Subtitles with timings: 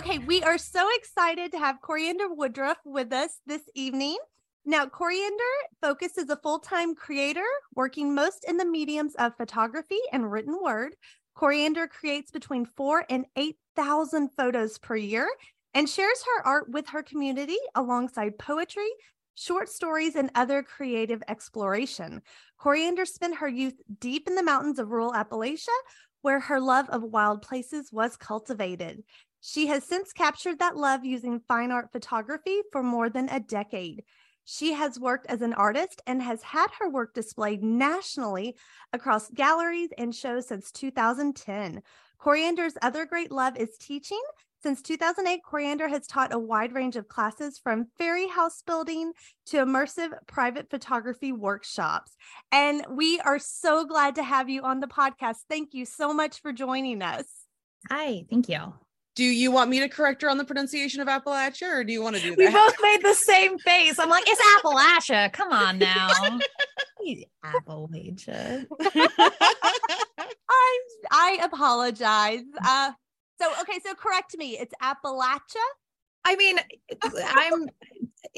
[0.00, 4.16] Okay, we are so excited to have Coriander Woodruff with us this evening.
[4.64, 5.44] Now, Coriander
[5.82, 7.44] Focus is a full time creator
[7.74, 10.96] working most in the mediums of photography and written word.
[11.34, 15.28] Coriander creates between four and 8,000 photos per year
[15.74, 18.88] and shares her art with her community alongside poetry,
[19.34, 22.22] short stories, and other creative exploration.
[22.56, 25.68] Coriander spent her youth deep in the mountains of rural Appalachia,
[26.22, 29.02] where her love of wild places was cultivated.
[29.40, 34.04] She has since captured that love using fine art photography for more than a decade.
[34.44, 38.56] She has worked as an artist and has had her work displayed nationally
[38.92, 41.82] across galleries and shows since 2010.
[42.18, 44.20] Coriander's other great love is teaching.
[44.62, 49.12] Since 2008, Coriander has taught a wide range of classes from fairy house building
[49.46, 52.14] to immersive private photography workshops.
[52.52, 55.44] And we are so glad to have you on the podcast.
[55.48, 57.26] Thank you so much for joining us.
[57.88, 58.74] Hi, thank you.
[59.20, 62.02] Do you want me to correct her on the pronunciation of Appalachia or do you
[62.02, 62.38] want to do that?
[62.38, 63.98] We both made the same face.
[63.98, 65.30] I'm like, it's Appalachia.
[65.34, 66.08] Come on now.
[67.44, 68.64] Appalachia.
[70.48, 72.40] I I apologize.
[72.66, 72.92] Uh
[73.38, 74.56] so okay, so correct me.
[74.58, 75.68] It's Appalachia.
[76.24, 76.58] I mean,
[77.02, 77.68] I'm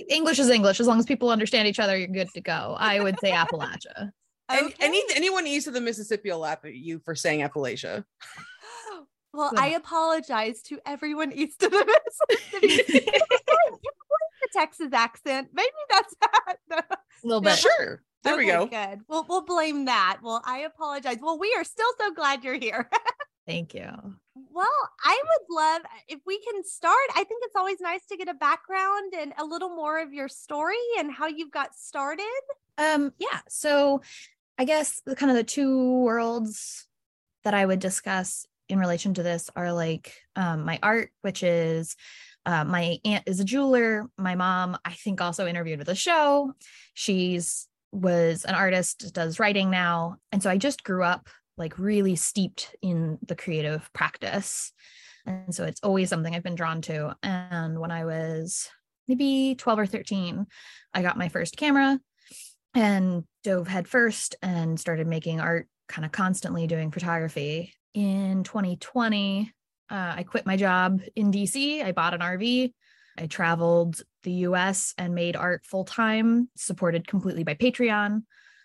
[0.08, 0.80] English is English.
[0.80, 2.74] As long as people understand each other, you're good to go.
[2.76, 4.10] I would say Appalachia.
[4.48, 4.74] And okay.
[4.80, 8.04] any anyone east of the Mississippi will laugh at you for saying Appalachia.
[9.32, 11.98] Well, I apologize to everyone east of the
[12.30, 13.06] Mississippi.
[14.42, 15.48] the Texas accent.
[15.54, 16.56] Maybe that's that.
[16.70, 17.58] A little bit.
[17.58, 18.02] Sure.
[18.24, 18.66] There okay, we go.
[18.66, 19.00] Good.
[19.08, 20.18] We'll we'll blame that.
[20.22, 21.18] Well, I apologize.
[21.20, 22.88] Well, we are still so glad you're here.
[23.46, 23.90] Thank you.
[24.34, 24.68] Well,
[25.02, 26.96] I would love if we can start.
[27.16, 30.28] I think it's always nice to get a background and a little more of your
[30.28, 32.24] story and how you got started.
[32.78, 33.40] Um, yeah.
[33.48, 34.02] So
[34.58, 36.86] I guess the kind of the two worlds
[37.42, 41.94] that I would discuss in relation to this are like um, my art, which is
[42.46, 44.08] uh, my aunt is a jeweler.
[44.16, 46.54] My mom, I think, also interviewed with the show.
[46.94, 51.28] She's was an artist, does writing now, and so I just grew up
[51.58, 54.72] like really steeped in the creative practice,
[55.26, 57.14] and so it's always something I've been drawn to.
[57.22, 58.70] And when I was
[59.06, 60.46] maybe 12 or 13,
[60.94, 62.00] I got my first camera
[62.74, 69.52] and dove headfirst and started making art kind of constantly doing photography in 2020,
[69.90, 71.84] uh, I quit my job in DC.
[71.84, 72.72] I bought an RV.
[73.18, 78.22] I traveled the US and made art full time, supported completely by Patreon,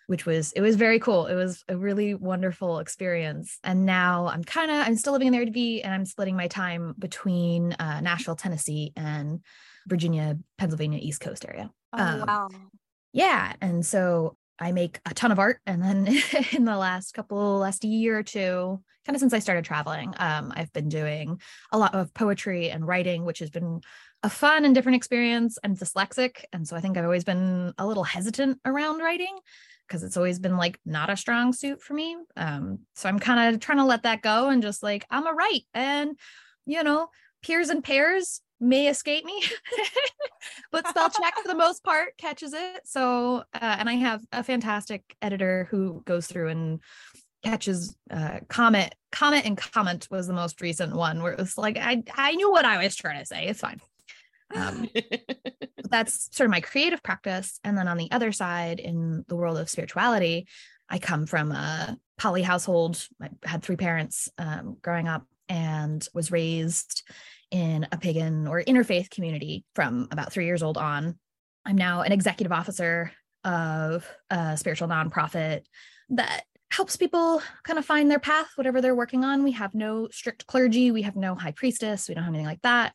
[0.08, 1.26] which was it was very cool.
[1.26, 3.60] It was a really wonderful experience.
[3.64, 6.48] And now I'm kind of I'm still living in the RV and I'm splitting my
[6.48, 9.42] time between uh, Nashville, Tennessee, and
[9.88, 11.70] Virginia, Pennsylvania, East Coast area.
[11.94, 12.50] Oh um, wow!
[13.12, 15.60] Yeah, and so I make a ton of art.
[15.66, 16.08] And then
[16.52, 20.52] in the last couple, last year or two, kind of since I started traveling, um,
[20.56, 21.40] I've been doing
[21.72, 23.82] a lot of poetry and writing, which has been
[24.24, 25.58] a fun and different experience.
[25.64, 26.44] I'm dyslexic.
[26.52, 29.38] And so I think I've always been a little hesitant around writing
[29.88, 32.18] because it's always been like not a strong suit for me.
[32.36, 35.34] Um, so I'm kind of trying to let that go and just like, I'm a
[35.34, 35.64] write.
[35.74, 36.18] And,
[36.66, 37.10] you know,
[37.44, 39.44] peers and pairs may escape me,
[40.72, 42.82] but spell check for the most part catches it.
[42.86, 46.80] So, uh, and I have a fantastic editor who goes through and
[47.44, 48.94] catches uh, comment.
[49.12, 52.52] Comment and comment was the most recent one where it was like I I knew
[52.52, 53.48] what I was trying to say.
[53.48, 53.80] It's fine.
[54.54, 54.90] Um,
[55.90, 59.58] that's sort of my creative practice, and then on the other side, in the world
[59.58, 60.48] of spirituality,
[60.90, 63.06] I come from a poly household.
[63.22, 67.04] I had three parents um, growing up and was raised
[67.52, 71.18] in a pagan or interfaith community from about three years old on.
[71.66, 73.12] I'm now an executive officer
[73.44, 75.62] of a spiritual nonprofit
[76.10, 79.44] that helps people kind of find their path, whatever they're working on.
[79.44, 82.62] We have no strict clergy, we have no high priestess, we don't have anything like
[82.64, 82.94] that.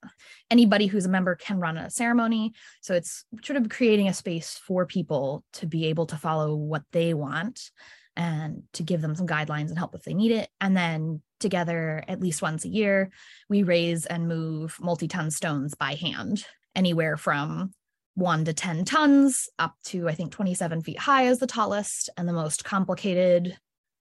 [0.51, 2.53] Anybody who's a member can run a ceremony.
[2.83, 6.83] So it's sort of creating a space for people to be able to follow what
[6.93, 7.71] they want
[8.15, 10.51] and to give them some guidelines and help if they need it.
[10.61, 13.11] And then together, at least once a year,
[13.49, 16.45] we raise and move multi ton stones by hand,
[16.75, 17.75] anywhere from
[18.15, 22.11] one to 10 tons up to, I think, 27 feet high is the tallest.
[22.17, 23.57] And the most complicated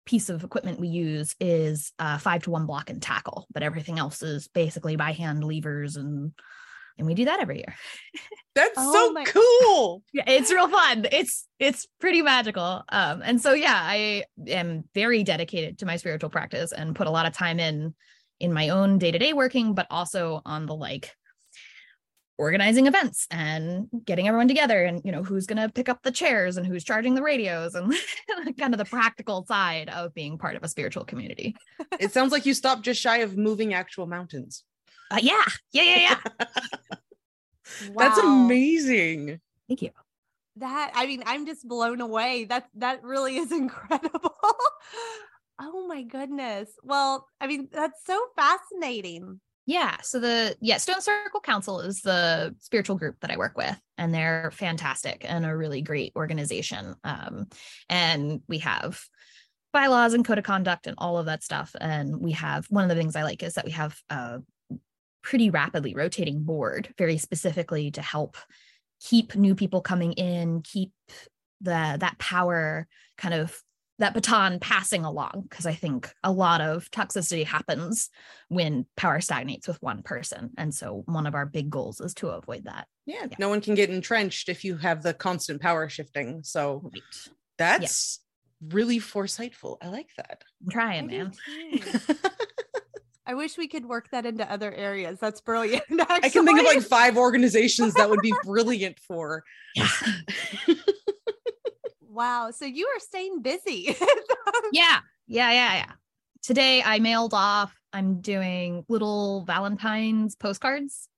[0.05, 3.99] piece of equipment we use is uh, five to one block and tackle, but everything
[3.99, 6.33] else is basically by hand levers and
[6.99, 7.75] and we do that every year.
[8.55, 10.03] That's oh so cool.
[10.13, 11.07] Yeah, it's real fun.
[11.11, 12.83] It's it's pretty magical.
[12.89, 17.11] Um, and so yeah, I am very dedicated to my spiritual practice and put a
[17.11, 17.95] lot of time in
[18.41, 21.15] in my own day-to-day working, but also on the like
[22.37, 26.11] organizing events and getting everyone together and you know who's going to pick up the
[26.11, 27.95] chairs and who's charging the radios and
[28.59, 31.55] kind of the practical side of being part of a spiritual community
[32.01, 34.65] it sounds like you stopped just shy of moving actual mountains
[35.15, 36.47] Uh, yeah, yeah, yeah, yeah.
[37.97, 39.41] That's amazing.
[39.69, 39.91] Thank you.
[40.57, 42.45] That I mean, I'm just blown away.
[42.45, 44.35] That that really is incredible.
[45.61, 46.71] oh my goodness.
[46.83, 49.41] Well, I mean, that's so fascinating.
[49.67, 49.97] Yeah.
[50.03, 54.13] So the yeah, Stone Circle Council is the spiritual group that I work with, and
[54.13, 56.97] they're fantastic and a really great organization.
[57.05, 57.47] Um,
[57.89, 59.01] and we have
[59.73, 61.75] bylaws and code of conduct and all of that stuff.
[61.81, 64.41] And we have one of the things I like is that we have a
[65.25, 68.37] pretty rapidly rotating board, very specifically to help
[69.01, 70.93] keep new people coming in, keep
[71.61, 72.87] the that power
[73.19, 73.61] kind of
[73.99, 78.11] that baton passing along because I think a lot of toxicity happens
[78.49, 80.51] when power stagnates with one person.
[80.59, 82.89] And so one of our big goals is to avoid that.
[83.07, 83.37] Yeah, Yeah.
[83.39, 86.43] no one can get entrenched if you have the constant power shifting.
[86.43, 87.03] So Right.
[87.57, 88.19] that's
[88.61, 89.77] really foresightful.
[89.81, 90.43] I like that.
[90.63, 91.33] I'm trying, man.
[93.27, 93.33] too.
[93.33, 95.19] I wish we could work that into other areas.
[95.19, 95.85] That's brilliant.
[95.91, 99.45] I can think of like five organizations that would be brilliant for.
[99.75, 99.89] Yeah.
[102.01, 102.51] wow.
[102.51, 103.97] So you are staying busy.
[104.73, 105.01] yeah.
[105.27, 105.51] Yeah.
[105.53, 105.75] Yeah.
[105.75, 105.93] Yeah.
[106.43, 111.09] Today I mailed off, I'm doing little Valentine's postcards.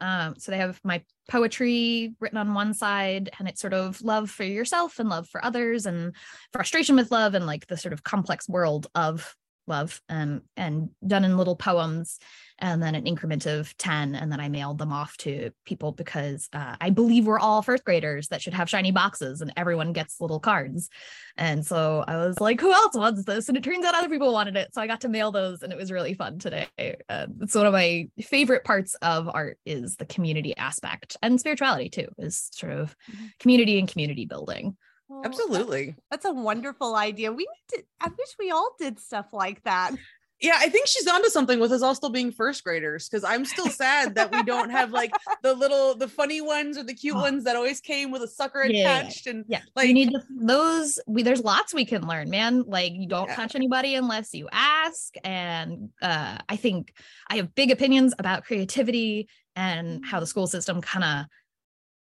[0.00, 4.28] Um, so they have my poetry written on one side, and it's sort of love
[4.28, 6.16] for yourself and love for others, and
[6.52, 9.36] frustration with love, and like the sort of complex world of
[9.66, 12.18] love, um, and done in little poems,
[12.58, 14.14] and then an increment of 10.
[14.14, 17.84] And then I mailed them off to people because uh, I believe we're all first
[17.84, 20.88] graders that should have shiny boxes, and everyone gets little cards.
[21.36, 23.48] And so I was like, who else wants this?
[23.48, 24.74] And it turns out other people wanted it.
[24.74, 26.66] So I got to mail those and it was really fun today.
[27.08, 31.88] Uh, it's one of my favorite parts of art is the community aspect and spirituality
[31.88, 33.30] too, is sort of Mhm.
[33.38, 34.76] community and community building.
[35.12, 35.94] Well, Absolutely.
[36.10, 37.30] That's a wonderful idea.
[37.32, 39.92] We need to, I wish we all did stuff like that.
[40.40, 43.44] Yeah, I think she's onto something with us all still being first graders because I'm
[43.44, 45.12] still sad that we don't have like
[45.44, 47.20] the little, the funny ones or the cute Oh.
[47.20, 49.26] ones that always came with a sucker Yeah, yeah, attached.
[49.28, 49.60] And Yeah.
[49.76, 52.62] Like- you need to, those, we, there's lots we can learn, man.
[52.66, 53.36] Like you don't Yeah.
[53.36, 55.14] touch anybody unless you ask.
[55.22, 56.92] And uh, I think
[57.30, 61.26] I have big opinions about creativity and how the school system kind of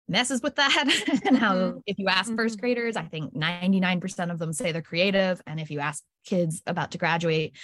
[0.07, 1.81] messes with that and how Mhm.
[1.85, 2.61] if you ask first Mhm.
[2.61, 6.91] graders i think 99% of them say they're creative and if you ask kids about
[6.91, 7.55] to graduate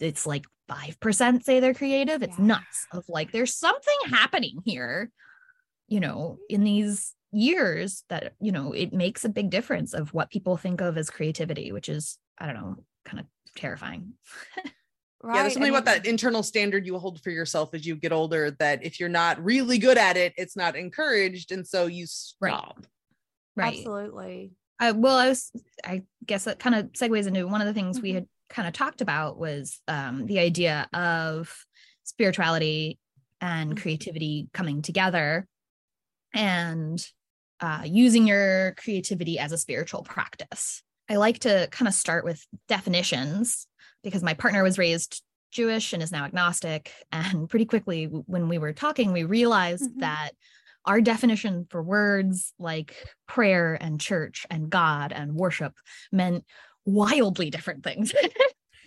[0.00, 2.44] it's like 5% say they're creative it's Yeah.
[2.46, 5.10] nuts of like there's something happening here
[5.88, 10.30] you know in these years that you know it makes a big difference of what
[10.30, 13.26] people think of as creativity which is i don't know kind of
[13.56, 14.14] terrifying
[15.22, 15.36] Right.
[15.36, 18.12] yeah, there's something I about that internal standard you hold for yourself as you get
[18.12, 21.50] older that if you're not really good at it, it's not encouraged.
[21.50, 22.06] And so you
[22.40, 22.54] Right.
[22.54, 22.86] stop.
[23.56, 24.52] right Absolutely.
[24.80, 25.50] I, well, I was,
[25.84, 28.14] I guess that kind of segues into one of the things we Mhm.
[28.14, 31.52] had kind of talked about was um, the idea of
[32.04, 32.98] spirituality
[33.40, 33.82] and Mhm.
[33.82, 35.48] creativity coming together
[36.32, 37.04] and
[37.60, 40.82] uh, using your creativity as a spiritual practice.
[41.08, 43.66] I like to kind of start with definitions
[44.08, 46.90] because my partner was raised Jewish and is now agnostic.
[47.12, 50.00] And pretty quickly, when we were talking, we realized Mhm.
[50.00, 50.30] that
[50.84, 52.94] our definition for words like
[53.26, 55.74] prayer and church and God and worship
[56.12, 56.44] meant
[56.84, 58.12] wildly different things.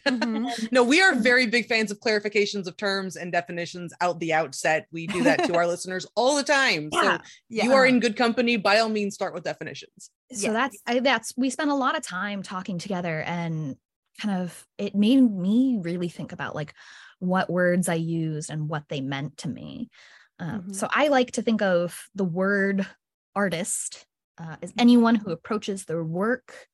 [0.07, 0.49] Mhm.
[0.71, 4.87] No, we are very big fans of clarifications of terms and definitions out the outset.
[4.91, 6.89] We do that to our listeners all the time.
[6.91, 7.17] So Yeah.
[7.49, 7.63] Yeah.
[7.65, 8.57] you are in good company.
[8.57, 10.09] By all means, start with definitions.
[10.33, 10.53] so Yeah.
[10.53, 13.75] that's I, that's we spent a lot of time talking together and
[14.19, 16.73] kind of it made me really think about like
[17.19, 19.89] what words i used and what they meant to me
[20.39, 20.75] um, Mhm.
[20.75, 22.85] so i like to think of the word
[23.35, 24.05] artist
[24.37, 26.67] uh, as anyone who approaches their work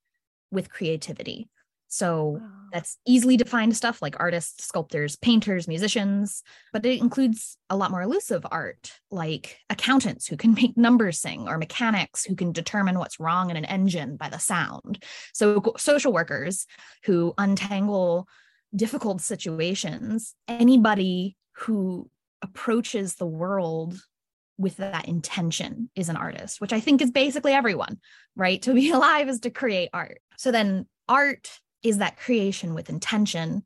[0.52, 1.50] with creativity
[1.88, 2.50] so Wow.
[2.72, 8.02] that's easily defined stuff like artists, sculptors, painters, musicians, but it includes a lot more
[8.02, 13.20] elusive art like accountants who can make numbers sing or mechanics who can determine what's
[13.20, 15.04] wrong in an engine by the sound.
[15.34, 16.66] So social workers
[17.06, 18.28] who untangle
[18.76, 22.10] difficult situations, anybody who
[22.42, 24.00] approaches the world
[24.58, 28.00] with that intention is an artist, which I think is basically everyone,
[28.36, 28.62] right?
[28.64, 30.20] To be alive is to create art.
[30.38, 31.50] So then art
[31.84, 33.64] is that creation with intention.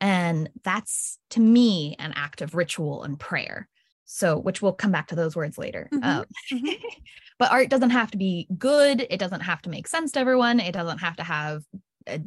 [0.00, 3.68] And that's to me an act of ritual and prayer.
[4.06, 5.88] So, which we'll come back to those words later.
[5.92, 6.76] Mhm, Um, mhm.
[7.38, 9.06] but art doesn't have to be good.
[9.08, 10.60] It doesn't have to make sense to everyone.
[10.60, 11.62] It doesn't have to have,
[12.06, 12.20] a,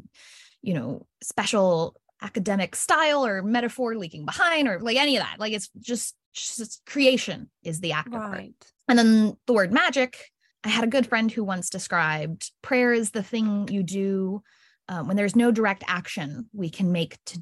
[0.62, 5.40] you know, special academic style or metaphor leaking behind or like any of that.
[5.40, 8.32] Like it's just, just creation is the act of art.
[8.32, 8.54] Right.
[8.88, 10.18] And then the word magic.
[10.64, 14.42] I had a good friend who once described prayer is the thing you do
[14.90, 17.42] um, when there's no direct action we can make to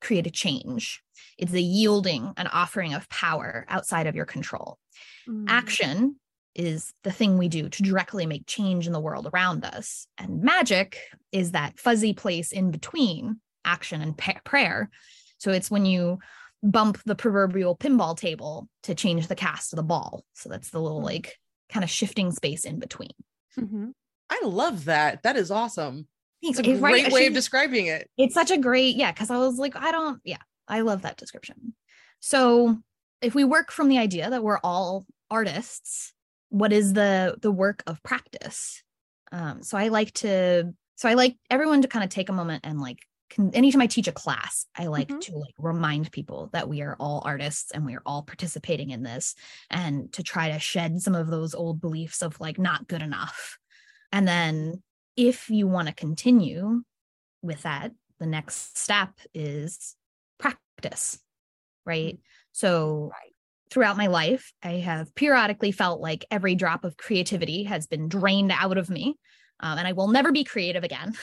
[0.00, 1.02] create a change.
[1.36, 4.78] It's a yielding, an offering of power outside of your control.
[5.28, 5.46] Mm.
[5.48, 6.16] Action
[6.54, 10.06] is the thing we do to directly make change in the world around us.
[10.18, 10.98] And magic
[11.32, 14.90] is that fuzzy place in between action and pa- prayer.
[15.38, 16.18] So it's when you
[16.62, 20.24] bump the proverbial pinball table to change the cast of the ball.
[20.34, 21.04] So that's the little mm.
[21.04, 21.36] like
[21.70, 23.12] kind of shifting space in between.
[23.58, 23.90] Mm-hmm.
[24.30, 25.22] I love that.
[25.22, 26.08] That is awesome.
[26.42, 28.08] It's a great right, way of describing it.
[28.16, 31.16] It's such a great, yeah, because I was like, I don't, yeah, I love that
[31.16, 31.74] description.
[32.20, 32.78] So
[33.20, 36.12] if we work from the idea that we're all artists,
[36.50, 38.82] what is the the work of practice?
[39.32, 42.64] Um, so I like to, so I like everyone to kind of take a moment
[42.64, 42.98] and like
[43.30, 45.18] can, anytime I teach a class, I like mm-hmm.
[45.18, 49.02] to like remind people that we are all artists and we are all participating in
[49.02, 49.34] this
[49.70, 53.58] and to try to shed some of those old beliefs of like not good enough.
[54.12, 54.82] And then
[55.18, 56.82] if you want to continue
[57.42, 59.96] with that, the next step is
[60.38, 61.18] practice,
[61.84, 62.14] right?
[62.14, 62.22] Mm-hmm.
[62.52, 63.34] So right.
[63.68, 68.52] throughout my life, I have periodically felt like every drop of creativity has been drained
[68.52, 69.16] out of me.
[69.60, 71.14] Um, and I will never be creative again.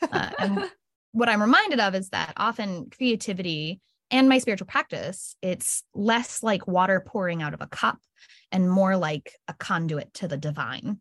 [0.10, 0.66] uh,
[1.12, 6.66] what I'm reminded of is that often creativity and my spiritual practice, it's less like
[6.66, 7.98] water pouring out of a cup
[8.50, 11.00] and more like a conduit to the divine.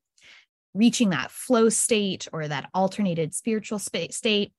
[0.76, 4.52] Reaching that flow state or that alternated spiritual state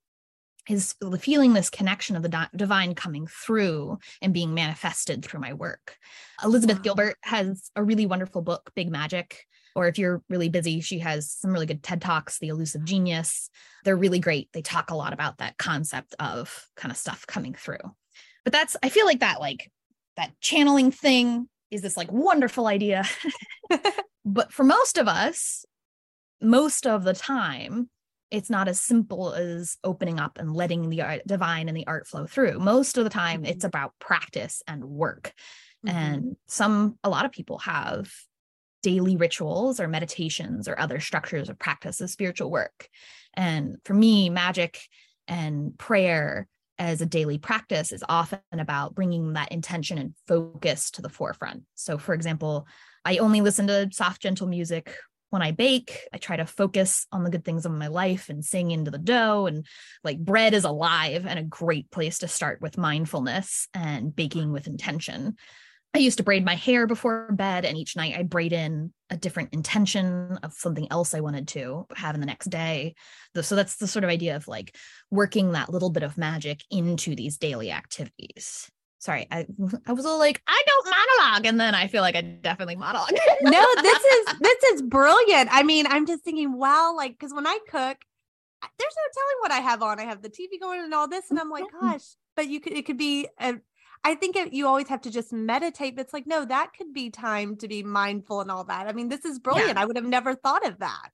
[0.69, 5.53] is feeling this connection of the di- divine coming through and being manifested through my
[5.53, 5.97] work.
[6.43, 6.83] Elizabeth wow.
[6.83, 9.45] Gilbert has a really wonderful book, Big Magic,
[9.77, 13.51] or if you're really busy, she has some really good TED Talks, The Elusive Genius.
[13.85, 14.49] They're really great.
[14.53, 17.95] They talk a lot about that concept of kind of stuff coming through.
[18.43, 19.71] But that's, I feel like that, like,
[20.17, 23.05] that channeling thing is this like wonderful idea.
[24.25, 25.65] but for most of us,
[26.40, 27.88] most of the time,
[28.31, 32.07] it's not as simple as opening up and letting the art, divine and the art
[32.07, 32.59] flow through.
[32.59, 33.52] Most of the time, mm-hmm.
[33.52, 35.33] it's about practice and work.
[35.87, 35.97] Mm-hmm.
[35.97, 38.12] And some, a lot of people have
[38.83, 42.88] daily rituals or meditations or other structures of practice of spiritual work.
[43.35, 44.81] And for me, magic
[45.28, 46.47] and prayer
[46.78, 51.62] as a daily practice is often about bringing that intention and focus to the forefront.
[51.75, 52.66] So, for example,
[53.05, 54.95] I only listen to soft, gentle music
[55.30, 56.09] when I bake.
[56.12, 58.99] I try to focus on the good things of my life and sing into the
[58.99, 59.47] dough.
[59.47, 59.66] And
[60.04, 64.66] like bread is alive and a great place to start with mindfulness and baking with
[64.66, 65.37] intention.
[65.95, 69.16] I used to braid my hair before bed, and each night I'd braid in a
[69.16, 72.97] different intention of something else I wanted to have in the next day.
[73.40, 74.76] So that's the sort of idea of like
[75.11, 78.71] working that little bit of magic into these daily activities.
[78.99, 79.47] Sorry, I
[79.87, 83.12] I was all like, I don't monologue, and then I feel like I definitely monologue.
[83.43, 85.49] no, this is this is brilliant.
[85.53, 87.99] I mean, I'm just thinking, wow, like because when I cook,
[88.62, 90.00] there's no telling what I have on.
[90.00, 91.91] I have the TV going and all this, and I'm like, mm-hmm.
[91.91, 92.05] gosh,
[92.37, 93.57] but you could it could be a
[94.07, 95.97] I think it, you always have to just meditate.
[95.97, 98.87] But it's like, no, that could be time to be mindful and all that.
[98.87, 99.75] I mean, this is brilliant.
[99.75, 99.83] Yeah.
[99.83, 101.11] I would have never thought of that.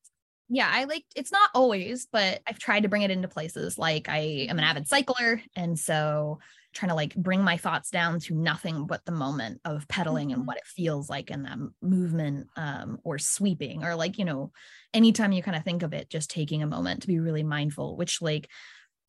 [0.48, 3.78] Yeah, I like it's not always, but I've tried to bring it into places.
[3.78, 5.40] Like I am an avid cycler.
[5.56, 6.40] And so
[6.72, 10.40] trying to like bring my thoughts down to nothing but the moment of pedaling mm-hmm.
[10.40, 14.52] and what it feels like in that movement um, or sweeping or like, you know,
[14.94, 17.96] anytime you kind of think of it, just taking a moment to be really mindful,
[17.96, 18.48] which like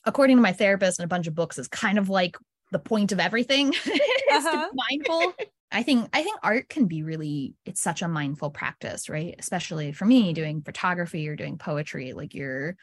[0.06, 2.38] according to my therapist and a bunch of books is kind of like
[2.72, 4.52] the point of everything is uh-huh.
[4.52, 5.34] to be mindful.
[5.72, 9.36] I think I think art can be really it's such a mindful practice, right?
[9.40, 12.76] Especially for me doing photography or doing poetry, like you're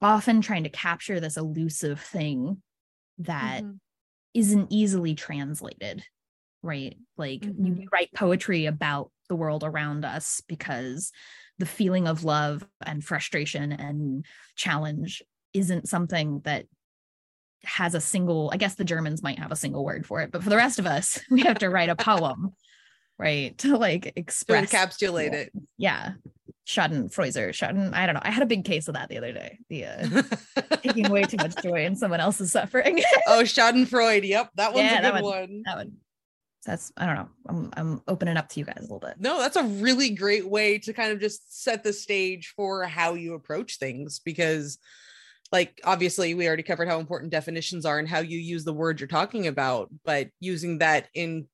[0.00, 2.62] often trying to capture this elusive thing
[3.18, 3.76] that mm-hmm.
[4.34, 6.04] Not easily translated,
[6.62, 6.96] right?
[7.16, 7.66] Like mm-hmm.
[7.66, 11.12] you write poetry about the world around us because
[11.58, 14.24] the feeling of love and frustration and
[14.56, 15.22] challenge
[15.52, 16.66] isn't something that
[17.62, 20.42] has a single i guess the germans might have a single word for it but
[20.42, 22.52] for the rest of us we have to write a poem
[23.18, 25.52] right to like express to encapsulate it.
[25.78, 26.12] Yeah.
[26.66, 29.58] Schadenfreude schaden i don't know i had a big case of that the other day
[29.68, 30.22] the uh,
[30.82, 33.02] taking way too much joy in someone else's suffering.
[33.26, 35.62] Oh schadenfreude yep that one's yeah, a good one, one.
[35.66, 35.92] that one.
[36.64, 37.28] That's I don't know.
[37.46, 39.16] I'm I'm opening up to you guys a little bit.
[39.18, 43.14] No, that's a really great way to kind of just set the stage for how
[43.14, 44.78] you approach things because
[45.52, 48.98] like obviously we already covered how important definitions are and how you use the word
[48.98, 51.46] you're talking about but using that in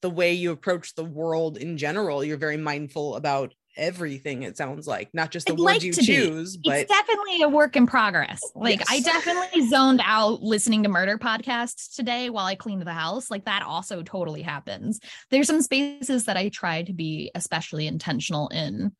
[0.00, 4.88] the way you approach the world in general you're very mindful about everything it sounds
[4.88, 6.68] like not just the I'd words like you choose be.
[6.68, 8.88] but it's definitely a work in progress like yes.
[8.90, 13.44] i definitely zoned out listening to murder podcasts today while i cleaned the house like
[13.44, 14.98] that also totally happens
[15.30, 18.92] there's some spaces that i try to be especially intentional in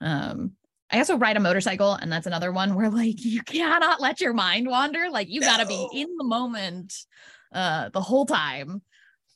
[0.00, 0.52] um
[0.92, 4.34] I also ride a motorcycle, and that's another one where like you cannot let your
[4.34, 5.08] mind wander.
[5.10, 6.94] Like you got to be in the moment
[7.52, 8.82] uh the whole time.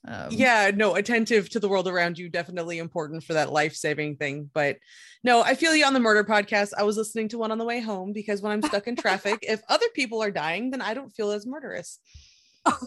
[0.07, 4.17] Um, yeah, no, attentive to the world around you, definitely important for that life saving
[4.17, 4.49] thing.
[4.53, 4.79] But
[5.25, 6.73] no, I feel you on the murder podcast.
[6.79, 9.41] I was listening to one on the way home because when I'm stuck in traffic,
[9.43, 11.99] if other people are dying, then I don't feel as murderous.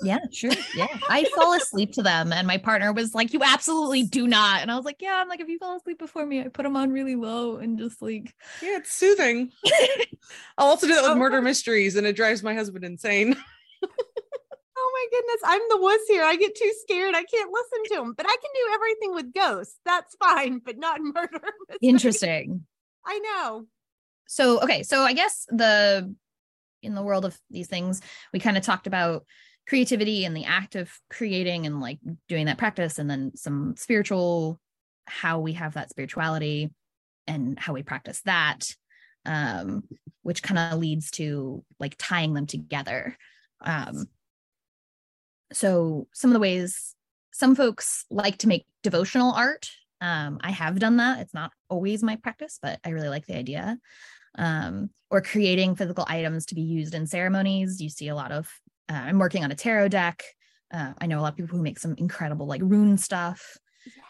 [0.03, 0.51] yeah, sure.
[0.75, 0.87] Yeah.
[1.09, 4.61] I fall asleep to them and my partner was like, You absolutely do not.
[4.61, 6.63] And I was like, Yeah, I'm like, if you fall asleep before me, I put
[6.63, 9.51] them on really low and just like Yeah, it's soothing.
[10.57, 13.37] I'll also do that with oh, murder mysteries and it drives my husband insane.
[14.99, 16.23] my goodness, I'm the wuss here.
[16.23, 17.15] I get too scared.
[17.15, 19.79] I can't listen to them, but I can do everything with ghosts.
[19.85, 21.41] That's fine, but not murder.
[21.81, 22.65] Interesting.
[23.05, 23.65] I know.
[24.27, 24.83] So, okay.
[24.83, 26.13] So, I guess the,
[26.81, 28.01] in the world of these things,
[28.33, 29.25] we kind of talked about
[29.67, 34.59] creativity and the act of creating and like doing that practice and then some spiritual
[35.05, 36.71] how we have that spirituality
[37.27, 38.61] and how we practice that
[39.25, 39.83] um
[40.23, 43.15] which kind of leads to like tying them together
[43.61, 44.07] um
[45.51, 46.95] so some of the ways
[47.31, 49.69] some folks like to make devotional art
[50.01, 53.37] um i have done that it's not always my practice but i really like the
[53.37, 53.77] idea
[54.37, 58.49] um or creating physical items to be used in ceremonies you see a lot of
[58.89, 60.23] uh, I'm working on a tarot deck.
[60.73, 63.57] Uh, I know a lot of people who make some incredible like rune stuff.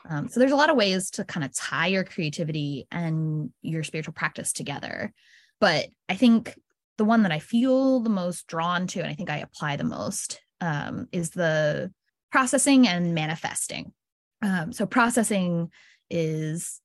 [0.10, 3.84] Um, so there's a lot of ways to kind of tie your creativity and your
[3.84, 5.14] spiritual practice together.
[5.60, 6.58] But I think
[6.98, 9.84] the one that I feel the most drawn to, and I think I apply the
[9.84, 11.92] most, um, is the
[12.32, 13.92] processing and manifesting.
[14.42, 15.72] Um, so processing
[16.10, 16.82] is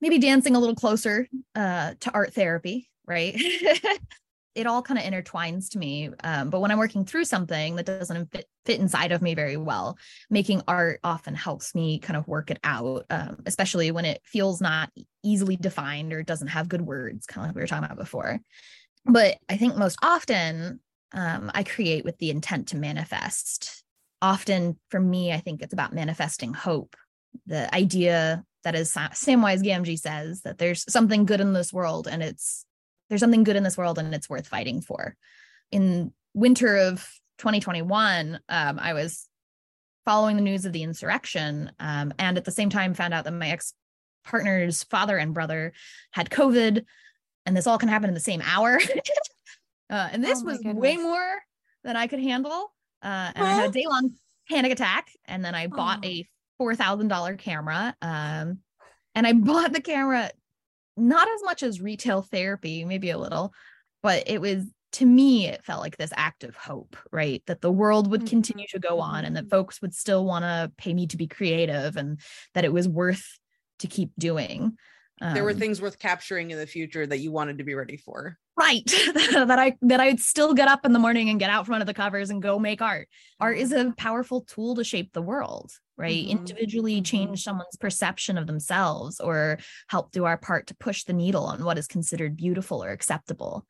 [0.00, 3.34] maybe dancing a little closer uh, to art therapy, right?
[4.54, 6.10] it all kind of intertwines to me.
[6.24, 9.56] Um, but when I'm working through something that doesn't fit, fit inside of me very
[9.56, 9.96] well,
[10.28, 14.60] making art often helps me kind of work it out, um, especially when it feels
[14.60, 14.90] not
[15.22, 18.40] easily defined or doesn't have good words, kind of like we were talking about before.
[19.04, 20.80] But I think most often
[21.12, 23.82] um, I create with the intent to manifest.
[24.22, 26.96] Often for me, I think it's about manifesting hope,
[27.46, 32.22] the idea that is Samwise Gamgee says that there's something good in this world and
[32.22, 32.64] it's
[33.08, 35.16] there's something good in this world and it's worth fighting for.
[35.72, 36.98] In winter of
[37.38, 39.26] 2021, um, I was
[40.04, 43.32] following the news of the insurrection um, and at the same time found out that
[43.32, 43.74] my ex
[44.24, 45.72] partner's father and brother
[46.12, 46.84] had COVID
[47.46, 48.78] and this all can happen in the same hour.
[49.90, 50.76] uh, and this oh was goodness.
[50.76, 51.42] way more
[51.84, 52.72] than I could handle.
[53.02, 54.12] Uh, and I had a day long
[54.48, 55.08] panic attack.
[55.26, 56.08] And then I bought oh.
[56.08, 56.28] a
[56.60, 57.94] $4,000 camera.
[58.00, 58.58] Um,
[59.14, 60.30] and I bought the camera
[60.96, 63.52] not as much as retail therapy, maybe a little,
[64.02, 67.42] but it was to me, it felt like this act of hope, right?
[67.46, 68.28] That the world would mm-hmm.
[68.28, 69.50] continue to go on and that mm-hmm.
[69.50, 72.18] folks would still want to pay me to be creative and
[72.54, 73.38] that it was worth
[73.78, 74.76] to keep doing.
[75.20, 77.74] Um, there were um, things worth capturing in the future that you wanted to be
[77.74, 78.38] ready for.
[78.56, 78.84] Right.
[79.14, 81.84] that I that I'd still get up in the morning and get out from under
[81.84, 83.08] the covers and go make art.
[83.38, 86.24] Art is a powerful tool to shape the world right?
[86.24, 86.38] Mm-hmm.
[86.38, 87.02] Individually mm-hmm.
[87.02, 91.62] change someone's perception of themselves or help do our part to push the needle on
[91.62, 93.66] what is considered beautiful or acceptable.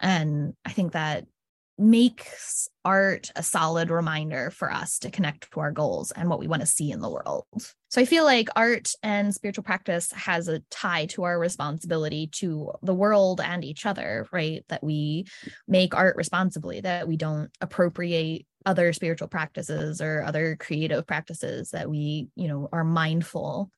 [0.00, 1.26] And I think that
[1.76, 6.46] makes art a solid reminder for us to connect to our goals and what we
[6.46, 7.44] want to see in the world.
[7.88, 12.72] So I feel like art and spiritual practice has a tie to our responsibility to
[12.82, 14.64] the world and each other, right?
[14.68, 15.26] That we
[15.66, 21.90] make art responsibly, that we don't appropriate other spiritual practices or other creative practices that
[21.90, 23.70] we you know are mindful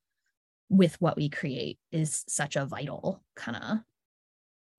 [0.69, 3.79] with what we create is such a vital kind of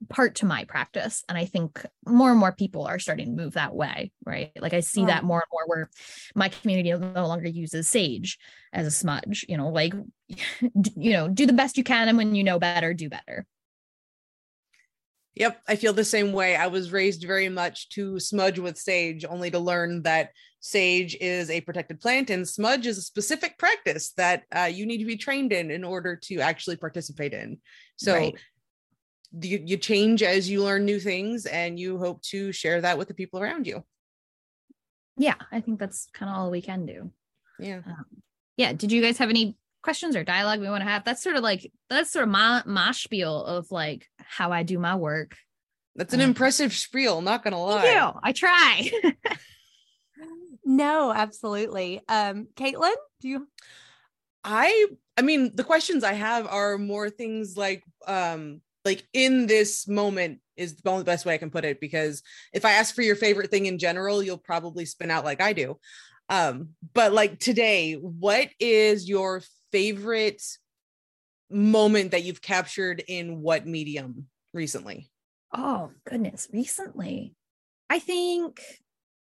[0.09, 3.53] part to my practice and i think more and more people are starting to move
[3.53, 5.89] that way right like i see that more and more where
[6.35, 8.37] my community no longer uses sage
[8.73, 9.93] as a smudge you know like
[10.95, 13.45] you know do the best you can and when you know better do better
[15.37, 16.55] Yep, I feel the same way.
[16.55, 20.31] I was raised very much to smudge with sage, only to learn that
[20.61, 24.97] sage is a protected plant and smudge is a specific practice that uh, you need
[24.97, 27.59] to be trained in in order to actually participate in.
[27.97, 28.35] So right.
[29.41, 33.07] You, you change as you learn new things and you hope to share that with
[33.07, 33.83] the people around you.
[35.17, 37.11] Yeah, I think that's kind of all we can do.
[37.59, 37.81] Yeah.
[37.85, 38.05] Um,
[38.55, 38.73] yeah.
[38.73, 41.05] Did you guys have any questions or dialogue we want to have.
[41.05, 44.77] That's sort of like that's sort of my my spiel of like how I do
[44.79, 45.37] my work.
[45.95, 48.13] That's an um, impressive spiel, not gonna lie.
[48.21, 48.91] I try.
[50.65, 52.01] no, absolutely.
[52.09, 53.47] Um, Caitlen, do you
[54.43, 59.85] I I mean the questions I have are more things like um like in this
[59.85, 62.23] moment is the only best way I can put it because
[62.53, 65.51] if I ask for your favorite thing in general, you'll probably spin out like I
[65.51, 65.77] do.
[66.29, 70.41] Um, but like today, what is your favorite
[71.49, 75.09] moment that you've captured in what medium recently?
[75.53, 76.47] Oh, goodness.
[76.53, 77.35] Recently,
[77.89, 78.61] I think,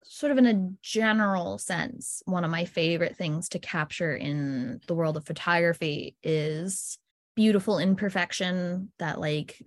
[0.03, 4.95] sort of in a general sense, one of my favorite things to capture in the
[4.95, 6.99] world of photography is
[7.35, 9.63] beautiful imperfection that, like,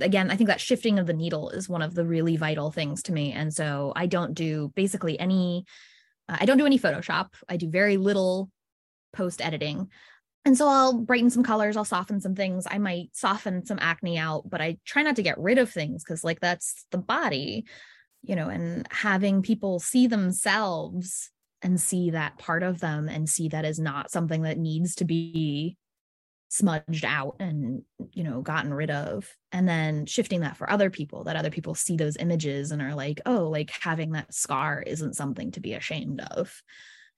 [0.00, 3.02] again, I think that shifting of the needle is one of the really vital things
[3.04, 3.32] to me.
[3.32, 5.64] And so I don't do basically any,
[6.28, 7.28] uh, I don't do any Photoshop.
[7.48, 8.50] I do very little
[9.12, 9.88] post editing.
[10.44, 12.66] And so I'll brighten some colors, I'll soften some things.
[12.68, 16.02] I might soften some acne out, but I try not to get rid of things
[16.02, 17.64] because, like, that's the body,
[18.22, 21.30] you know, and having people see themselves
[21.62, 25.04] and see that part of them and see that is not something that needs to
[25.04, 25.76] be
[26.52, 31.24] smudged out and you know gotten rid of and then shifting that for other people
[31.24, 35.16] that other people see those images and are like oh like having that scar isn't
[35.16, 36.62] something to be ashamed of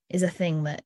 [0.08, 0.84] is a thing that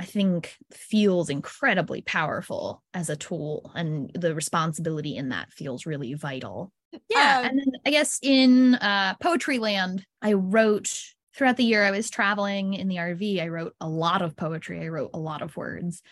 [0.00, 6.14] I think feels incredibly powerful as a tool and the responsibility in that feels really
[6.14, 6.72] vital.
[7.08, 7.38] Yeah.
[7.38, 10.92] Um, and then I guess in uh, poetry land, I wrote
[11.34, 13.42] throughout the year I was traveling in the RV.
[13.42, 14.80] I wrote a lot of poetry.
[14.80, 16.02] I wrote a lot of words.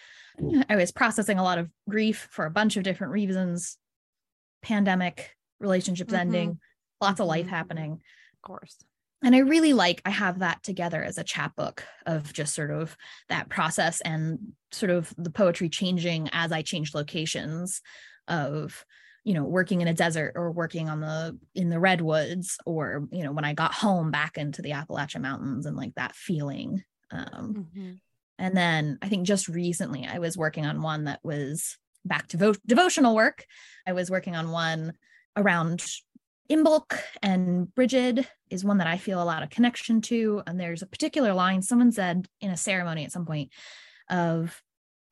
[0.69, 3.77] I was processing a lot of grief for a bunch of different reasons
[4.63, 6.21] pandemic, relationships mm-hmm.
[6.21, 6.61] ending,
[7.01, 7.55] lots of life mm-hmm.
[7.55, 7.93] happening.
[7.93, 8.77] Of course
[9.23, 12.97] and I really like I have that together as a chapbook of just sort of
[13.29, 14.39] that process and
[14.73, 17.83] sort of the poetry changing as I change locations
[18.29, 18.85] of
[19.25, 23.25] you know working in a desert or working on the in the redwoods or you
[23.25, 27.69] know when I got home back into the Appalachian mountains and like that feeling um
[27.75, 27.93] mm-hmm.
[28.39, 32.37] and then I think just recently I was working on one that was back to
[32.37, 33.45] vo- devotional work
[33.87, 34.95] I was working on one
[35.37, 35.85] around
[36.51, 40.43] Imbolc and Brigid is one that I feel a lot of connection to.
[40.47, 43.53] And there's a particular line someone said in a ceremony at some point
[44.09, 44.61] of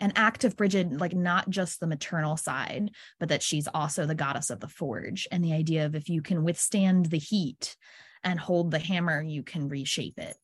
[0.01, 4.15] an act of Bridget, like not just the maternal side, but that she's also the
[4.15, 5.27] goddess of the forge.
[5.31, 7.77] And the idea of if you can withstand the heat
[8.23, 10.37] and hold the hammer, you can reshape it.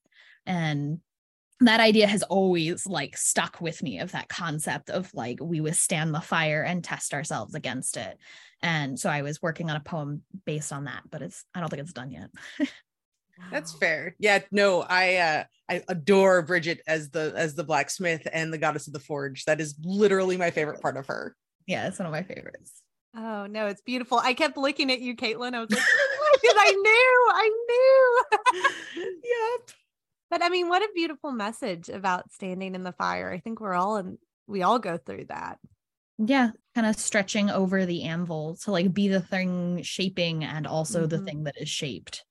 [0.46, 1.00] And
[1.60, 6.14] that idea has always like stuck with me of that concept of like we withstand
[6.14, 8.18] the fire and test ourselves against it
[8.60, 11.68] and so i was working on a poem based on that but it's i don't
[11.68, 12.28] think it's done yet
[13.50, 14.14] that's fair.
[14.18, 18.86] Yeah no i uh i adore Bridget as the as the blacksmith and the goddess
[18.86, 19.44] of the forge.
[19.44, 21.36] That is literally my favorite part of her.
[21.66, 22.82] Yeah it's one of my favorites.
[23.16, 24.18] Oh no it's beautiful.
[24.18, 25.54] I kept looking at you caitlen.
[25.54, 25.80] I was like
[26.42, 28.70] because i knew i knew.
[29.56, 29.70] Yep.
[30.30, 33.30] But I mean, what a beautiful message about standing in the fire.
[33.32, 34.18] I think we're all in,
[34.48, 35.58] we all go through that.
[36.18, 41.00] Yeah, kind of stretching over the anvil to like be the thing shaping and also
[41.00, 41.08] mm-hmm.
[41.08, 42.24] the thing that is shaped.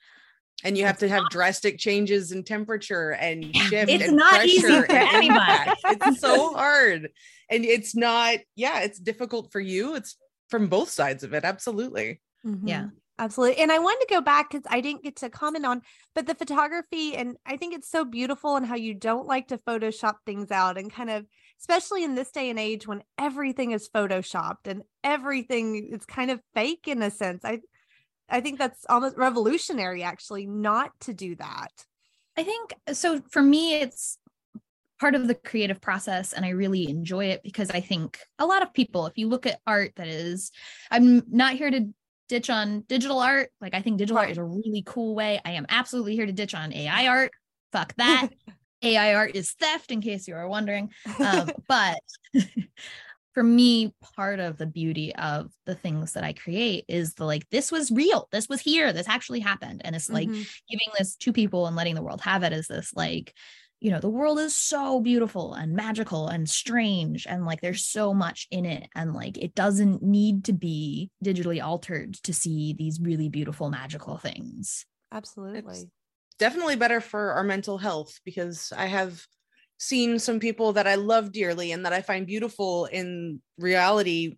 [0.64, 3.90] And you have to have drastic changes in temperature and shift.
[3.90, 5.72] It's and not easy for anybody.
[5.84, 7.10] it's so hard.
[7.50, 9.96] And it's not, yeah, it's difficult for you.
[9.96, 10.18] It's
[10.50, 11.44] from both sides of it.
[11.44, 12.22] Absolutely.
[12.46, 12.68] Mm-hmm.
[12.68, 12.88] Yeah.
[13.20, 13.62] Absolutely.
[13.62, 15.82] And I wanted to go back because I didn't get to comment on,
[16.16, 19.60] but the photography, and I think it's so beautiful and how you don't like to
[19.60, 21.26] Photoshop things out and kind of,
[21.60, 26.42] especially in this day and age when everything is Photoshopped and everything is kind of
[26.56, 27.46] fake in a sense.
[27.46, 27.60] I,
[28.34, 31.72] I think that's almost revolutionary actually not to do that.
[32.36, 33.22] I think so.
[33.30, 34.18] For me, it's
[35.00, 38.64] part of the creative process and I really enjoy it because I think a lot
[38.64, 40.52] of people, if you look at art that is,
[40.90, 41.90] I'm not here to
[42.28, 43.52] ditch on digital art.
[43.62, 45.40] Like I think digital art is a really cool way.
[45.46, 47.32] I am absolutely here to ditch on AI art.
[47.72, 48.30] Fuck that.
[48.82, 50.90] AI art is theft, in case you are wondering.
[51.20, 52.00] Um, but
[53.34, 57.50] for me, part of the beauty of the things that I create is the like,
[57.50, 58.28] this was real.
[58.32, 58.94] This was here.
[58.94, 59.82] This actually happened.
[59.84, 60.42] And it's like mm-hmm.
[60.70, 63.34] giving this to people and letting the world have it is this like
[63.84, 68.14] you know the world is so beautiful and magical and strange and like there's so
[68.14, 73.02] much in it and like it doesn't need to be digitally altered to see these
[73.02, 75.86] really beautiful magical things absolutely it's
[76.40, 79.28] definitely better for our mental health because i have
[79.78, 84.36] seen some people that i love dearly and that i find beautiful in reality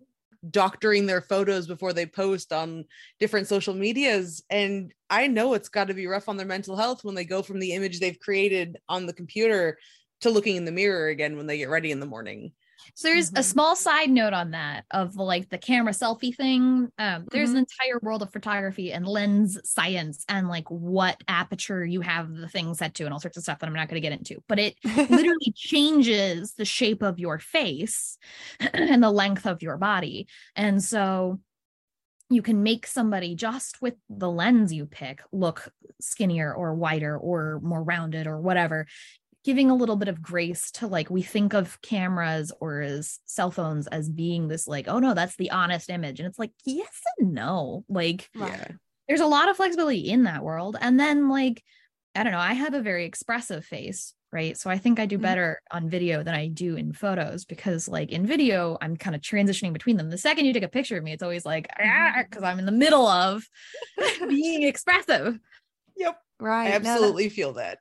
[0.50, 2.86] doctoring their photos before they post on
[3.20, 4.44] different social medias.
[4.50, 7.42] And i know it's got to be rough on their mental health when they go
[7.42, 9.78] from the image they've created on the computer
[10.22, 12.52] to looking in the mirror again when they get ready in the morning
[12.94, 13.40] so there's mm-hmm.
[13.40, 16.90] a small side note on that of like the camera selfie thing.
[16.98, 17.58] Um, there's mm-hmm.
[17.58, 22.48] an entire world of photography and lens science and like what aperture you have the
[22.48, 24.44] thing set to and all sorts of stuff that I'm not going to get into.
[24.48, 28.18] But it literally changes the shape of your face
[28.74, 30.28] and the length of your body.
[30.56, 31.40] And so
[32.30, 35.72] you can make somebody just with the lens you pick look
[36.02, 38.88] skinnier or wider or more rounded or whatever
[39.46, 43.52] giving a little bit of grace to like we think of cameras or as cell
[43.52, 47.02] phones as being this like oh no that's the honest image and it's like yes
[47.20, 48.66] and no like Yeah.
[49.08, 51.64] there's a lot of flexibility in that world and then like
[52.16, 55.20] i don't know i have a very expressive face right so i think i do
[55.20, 55.22] Mhm.
[55.22, 59.22] better on video than i do in photos because like in video i'm kind of
[59.22, 62.44] transitioning between them the second you take a picture of me it's always like because
[62.44, 63.48] i'm in the middle of
[64.28, 65.40] being expressive
[65.98, 66.20] Yep.
[66.40, 66.74] right.
[66.74, 67.78] I No, absolutely feel that.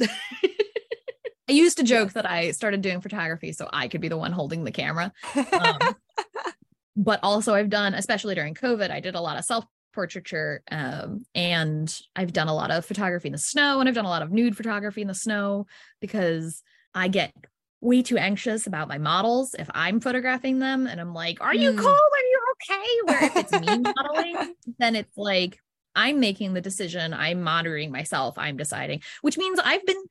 [0.00, 4.32] I used to joke that i started doing photography so i could be the one
[4.32, 5.12] holding the camera
[5.52, 5.96] um,
[6.96, 11.24] but also I've done, especially during COVID, I did a lot of self portraiture um,
[11.34, 14.22] and I've done a lot of photography in the snow and I've done a lot
[14.22, 15.66] of nude photography in the snow
[16.00, 16.62] because
[16.94, 17.32] I get
[17.80, 21.72] way too anxious about my models if I'm photographing them and I'm like, are you
[21.72, 21.78] Mm.
[21.78, 21.88] cool?
[21.90, 22.88] Are you okay?
[23.06, 25.58] Where if it's me modeling, then it's like,
[25.94, 27.14] I'm making the decision.
[27.14, 28.36] I'm monitoring myself.
[28.38, 30.02] I'm deciding, which means I've been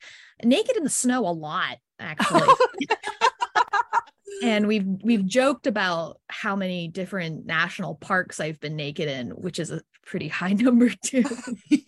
[0.43, 2.47] naked in the snow a lot, actually
[4.43, 9.59] and we've we've joked about how many different national parks I've been naked in, which
[9.59, 11.23] is a pretty high number too.
[11.69, 11.79] you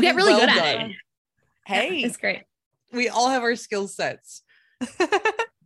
[0.00, 0.96] get really well good at it.
[1.66, 2.42] hey, it's great.
[2.92, 4.42] we all have our skill sets.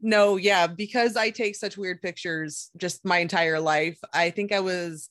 [0.07, 3.99] No, yeah, because I take such weird pictures just my entire life.
[4.13, 5.09] I think I was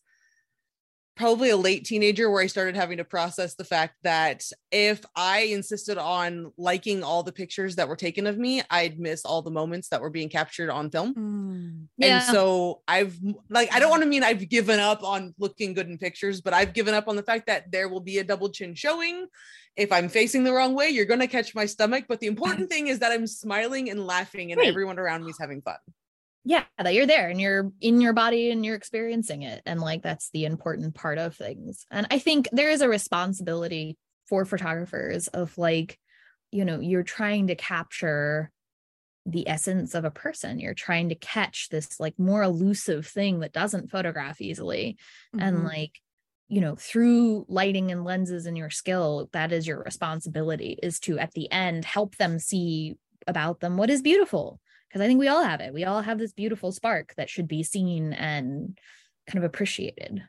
[1.16, 5.42] probably a late teenager where I started having to process the fact that if I
[5.42, 9.52] insisted on liking all the pictures that were taken of me, I'd miss all the
[9.52, 11.14] moments that were being captured on film.
[11.14, 11.88] Mm.
[11.98, 12.16] Yeah.
[12.18, 13.16] And so I've
[13.50, 16.54] like I don't want to mean I've given up on looking good in pictures, but
[16.54, 19.28] I've given up on the fact that there will be a double chin showing.
[19.76, 22.06] If I'm facing the wrong way, you're gonna catch my stomach.
[22.08, 24.68] But the important thing is that I'm smiling and laughing and Right.
[24.68, 25.78] everyone around me is having fun.
[26.46, 29.62] Yeah, that you're there and you're in your body and you're experiencing it.
[29.66, 31.86] And like that's the important part of things.
[31.90, 36.00] And I think there is a responsibility for photographers of like,
[36.52, 38.52] you know, you're trying to capture
[39.26, 40.60] the essence of a person.
[40.60, 44.98] You're trying to catch this like more elusive thing that doesn't photograph easily.
[45.38, 45.66] and Mhm.
[45.66, 46.00] like
[46.50, 51.18] you know through lighting and lenses and your skill that is your responsibility is to
[51.18, 52.96] at the end help them see
[53.28, 54.60] about them what is beautiful
[54.94, 57.48] because i think we all have it we all have this beautiful spark that should
[57.48, 58.78] be seen and
[59.28, 60.24] kind of appreciated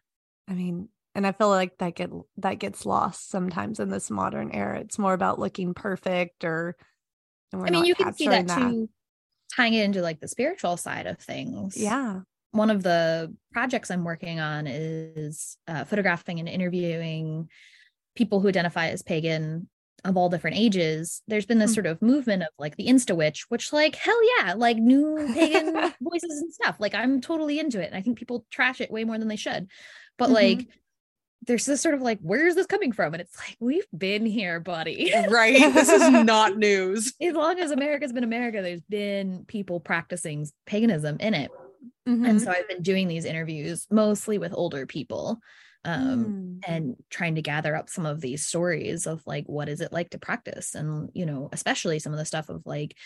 [0.49, 4.51] I mean, and I feel like that get that gets lost sometimes in this modern
[4.53, 4.81] era.
[4.81, 6.77] It's more about looking perfect or
[7.55, 8.89] i mean you can see that, capturing too
[9.55, 12.21] tying it into like the spiritual side of things Yeah.
[12.51, 17.49] one of the projects I'm working on is uh, photographing and interviewing
[18.17, 19.69] people who identify as pagan
[20.05, 21.23] of all different ages.
[21.29, 21.75] There's been this Mm.
[21.75, 25.73] sort of movement of like the Insta witch, which like hell yeah, like new pagan
[26.01, 26.77] voices and stuff.
[26.79, 29.37] Like I'm totally into it, and I think people trash it way more than they
[29.37, 29.69] should.
[30.19, 30.35] But Mhm.
[30.35, 30.69] like,
[31.47, 33.13] there's this sort of like, where is this coming from?
[33.15, 35.13] And it's like we've been here, buddy.
[35.29, 35.73] Right?
[35.75, 37.13] this is not news.
[37.21, 41.51] as long as America's been America, there's been people practicing paganism in it
[42.09, 42.27] Mhm.
[42.29, 45.39] and so i've been doing these interviews mostly with older people
[45.85, 46.65] um Mm.
[46.67, 50.11] and trying to gather up some of these stories of like what is it like
[50.11, 52.97] to practice and you know especially some of the stuff of like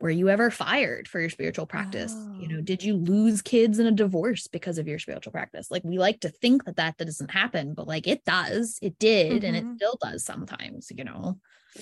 [0.00, 2.62] were you ever fired for your spiritual practice you know Oh.
[2.62, 6.20] did you lose kids in a divorce because of your spiritual practice like we like
[6.20, 9.80] to think that that doesn't happen but like it does it did and it Mhm.
[9.80, 11.38] still does sometimes you know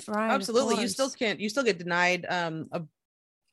[0.07, 0.48] right.
[0.51, 0.77] Absolutely.
[0.77, 2.81] You still can't you still get denied um a,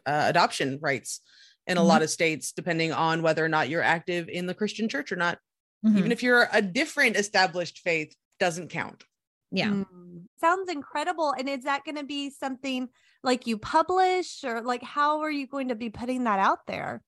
[0.07, 1.21] uh, adoption rights
[1.67, 1.83] in a Mhm.
[1.83, 5.17] lot of states depending on whether or not you're active in the Christian church or
[5.17, 5.39] not.
[5.85, 5.97] Mhm.
[5.97, 9.03] Even if you're a different established faith doesn't count.
[9.51, 10.25] yeah Mm.
[10.39, 11.31] Sounds incredible.
[11.37, 12.89] And is that going to be something
[13.23, 17.01] like you publish or like how are you going to be putting that out there?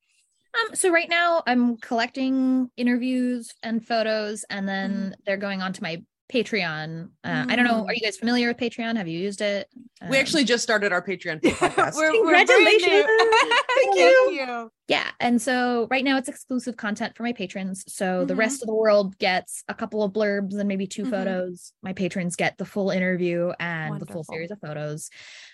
[0.53, 5.83] Um, so right now I'm collecting interviews and photos, and then they're going on to
[5.83, 7.09] my Patreon.
[7.23, 7.85] Uh, I don't know.
[7.85, 8.97] Are you guys familiar with Patreon?
[8.97, 9.69] Have you used it?
[10.01, 11.95] We Um, actually just started our Patreon podcast.
[11.95, 12.11] We're-.
[12.11, 13.05] Congratulations.
[13.07, 13.95] Thank Thank
[14.35, 14.71] you.
[14.87, 15.11] yeah.
[15.19, 17.83] And so right now it's exclusive content for my patrons.
[17.87, 18.37] So the Mhm.
[18.39, 21.09] rest of the world gets a couple of blurbs and maybe 2 Mhm.
[21.11, 21.73] photos.
[21.81, 25.09] My patrons get the full interview and the full series of photos.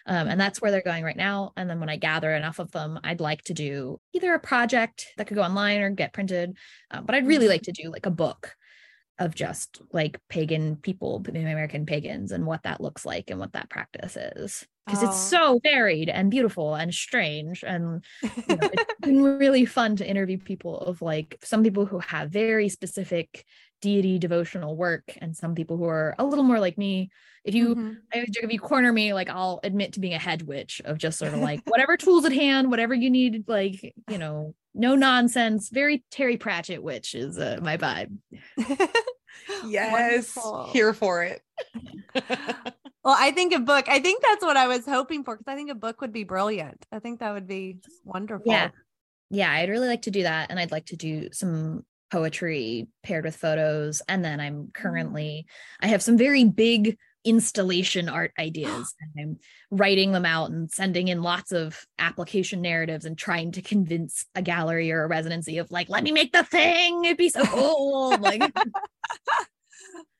[0.07, 1.51] Um, and that's where they're going right now.
[1.55, 5.07] And then when I gather enough of them, I'd like to do either a project
[5.17, 6.57] that could go online or get printed.
[6.89, 7.49] Uh, but I'd really Mhm.
[7.49, 8.55] like to do like a book
[9.19, 13.69] of just like pagan people, American pagans, and what that looks like and what that
[13.69, 14.65] practice is.
[14.85, 15.07] Because Oh.
[15.07, 17.63] it's so varied and beautiful and strange.
[17.63, 18.03] And
[18.47, 22.31] you know, it's been really fun to interview people of like some people who have
[22.31, 23.45] very specific
[23.83, 27.09] deity devotional work and some people who are a little more like me.
[27.43, 27.97] If you Mhm.
[28.13, 30.81] I always joke, if you corner me, like I'll admit to being a hedge witch
[30.85, 34.55] of just sort of like whatever tools at hand, whatever you need, like, you know,
[34.73, 38.17] no nonsense, very Terry Pratchett witch is uh, my vibe.
[39.65, 39.91] yes,
[40.35, 40.71] Wonderful.
[40.71, 41.41] here for it.
[43.05, 45.57] Well, I think a book, I think that's what I was hoping for because I
[45.57, 46.85] think a book would be brilliant.
[46.89, 48.49] I think that would be wonderful.
[48.49, 48.69] Yeah.
[49.29, 49.51] Yeah.
[49.51, 50.49] I'd really like to do that.
[50.49, 51.83] And I'd like to do some
[52.13, 54.03] poetry paired with photos.
[54.07, 54.73] And then I'm Mm.
[54.73, 55.47] currently,
[55.81, 58.93] I have some very big installation art ideas.
[59.01, 59.39] and I'm
[59.71, 64.43] writing them out and sending in lots of application narratives and trying to convince a
[64.43, 67.03] gallery or a residency of like, let me make the thing.
[67.05, 68.17] It'd be so cool.
[68.19, 68.43] like,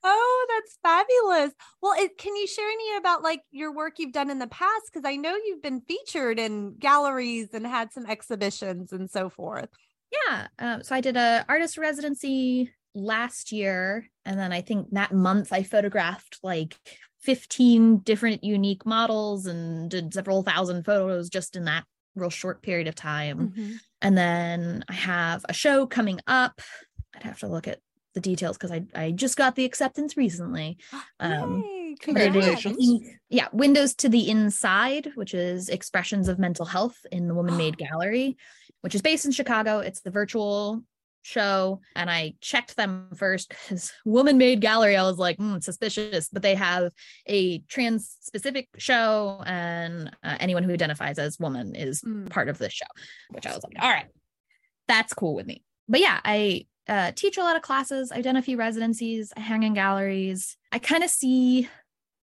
[0.06, 1.54] Oh, that's fabulous.
[1.82, 4.90] Well, it, can you share any about like your work you've done in the past?
[4.92, 9.70] Because I know you've been featured in galleries and had some exhibitions and so forth.
[10.14, 10.48] Yeah.
[10.60, 15.52] Um, so I did a artist residency last year, and then I think that month
[15.52, 16.78] I photographed like
[17.22, 22.88] 15 different unique models and did several thousand photos just in that real short period
[22.88, 23.54] of time.
[23.58, 23.76] Mhm.
[24.02, 26.62] And then I have a show coming up.
[27.16, 27.80] I'd have to look at
[28.14, 30.78] the details because I I just got the acceptance recently.
[31.20, 33.10] Um, Yay, but it is- I Congratulations.
[33.30, 37.78] yeah, Windows to the Inside, which is expressions of mental health in the Woman Made
[37.86, 38.36] Gallery,
[38.84, 39.80] which is based in Chicago.
[39.80, 40.84] It's the virtual
[41.24, 41.80] show.
[41.96, 46.42] And I checked them first because Woman Made Gallery, I was like, hmm, suspicious, but
[46.42, 46.92] they have
[47.26, 52.30] a trans specific show, and uh, anyone who identifies as woman is Mm.
[52.30, 52.86] part of this show,
[53.30, 54.08] which I was like, all right,
[54.90, 55.64] that's cool with me.
[55.88, 59.40] But yeah, I uh, teach a lot of classes, I've done a few residencies, I
[59.40, 60.58] hang in galleries.
[60.74, 61.70] I kind of see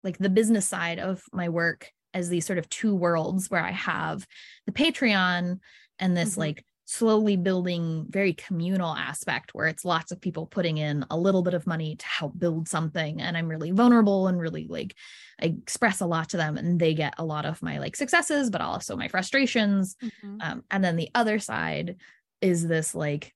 [0.04, 3.70] like the business side of my work as these sort of two worlds where I
[3.70, 4.26] have
[4.66, 5.60] the Patreon
[6.02, 6.38] and this Mhm.
[6.38, 11.42] like slowly building very communal aspect where it's lots of people putting in a little
[11.42, 14.94] bit of money to help build something and I'm really vulnerable and really like
[15.40, 18.50] I express a lot to them and they get a lot of my like successes
[18.50, 20.42] but also my frustrations Mhm.
[20.42, 21.96] um, and then the other side
[22.42, 23.34] is this like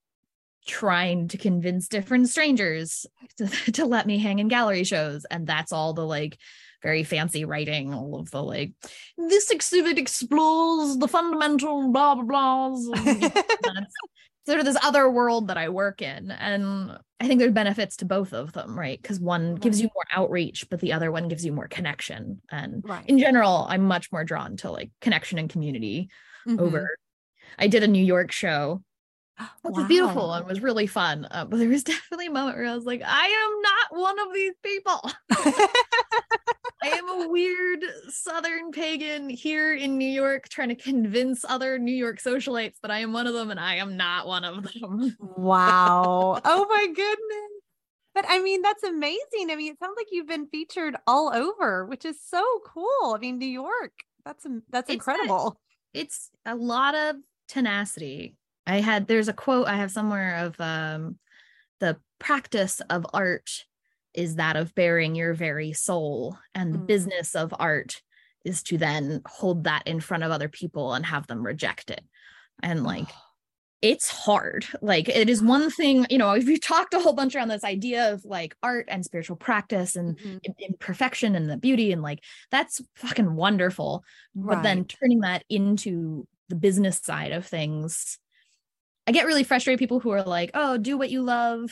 [0.66, 3.07] trying to convince different strangers
[3.38, 5.24] to, to let me hang in gallery shows.
[5.31, 6.38] And that's all the like
[6.87, 8.72] very fancy writing, all of the like,
[9.18, 12.87] this exhibit explores the fundamental blah blah blahs.
[12.94, 13.31] and, you know,
[13.75, 13.94] that's
[14.46, 16.31] sort of this other world that I work in.
[16.31, 19.01] And I think there's benefits to both of them, right?
[19.03, 22.40] Because one gives you more outreach, but the other one gives you more connection.
[22.53, 23.05] And Right.
[23.09, 26.09] in general, I'm much more drawn to like connection and community
[26.46, 26.61] Mhm.
[26.61, 26.96] over.
[27.59, 28.83] I did a New York show,
[29.62, 30.35] which was beautiful Wow.
[30.38, 31.27] and was really fun.
[31.31, 34.18] Uh, but there was definitely a moment where I was like, I am not one
[34.20, 35.11] of these people.
[36.83, 41.94] I am a weird Southern pagan here in New York trying to convince other New
[41.94, 45.16] York socialites that I am one of them, and I am not one of them.
[45.20, 46.40] wow.
[46.44, 47.51] Oh my goodness.
[48.14, 49.51] But I mean, that's amazing.
[49.51, 53.14] I mean, it sounds like you've been featured all over, which is so cool.
[53.14, 53.92] I mean, New York,
[54.25, 55.61] that's that's It's incredible.
[55.92, 57.16] it's a lot of
[57.49, 58.37] tenacity.
[58.66, 61.18] I had there's a quote I have somewhere of um
[61.81, 63.66] the practice of art
[64.14, 66.87] is that of bearing your very soul and the Mm.
[66.87, 68.02] business of art
[68.44, 72.02] is to then hold that in front of other people and have them reject it.
[72.62, 73.09] And like
[73.83, 74.66] it's hard.
[74.83, 78.12] Like it is one thing, you know, we've talked a whole bunch around this idea
[78.14, 80.40] of like art and spiritual practice and Mhm.
[80.59, 84.05] imperfection and the beauty and like that's fucking wonderful
[84.48, 88.18] but then turning that into the business side of things
[89.07, 91.71] i get really frustrated people who are like oh do what you love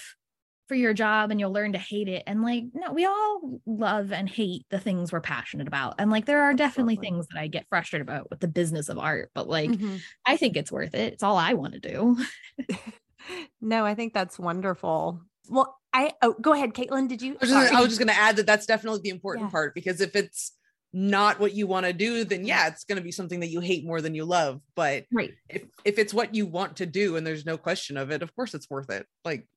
[0.67, 4.13] for your job and you'll learn to hate it and like no we all love
[4.13, 7.17] and hate the things we're passionate about and like there are definitely Absolutely.
[7.19, 10.01] things that i get frustrated about with the business of art but like Mhm.
[10.25, 12.17] i think it's worth it it's all i want to do
[13.61, 15.21] no, I think that's wonderful.
[15.49, 17.09] Well, I oh go ahead, Caitlen.
[17.09, 17.33] Did you?
[17.33, 17.77] I was just, sorry.
[17.77, 19.51] I was just going to add that that's definitely the important Yeah.
[19.51, 20.53] part because if it's
[20.95, 23.59] not what you want to do, then yeah, it's going to be something that you
[23.59, 24.61] hate more than you love.
[24.77, 28.13] But right if if it's what you want to do and there's no question of
[28.13, 29.05] it, of course it's worth it.
[29.25, 29.49] Like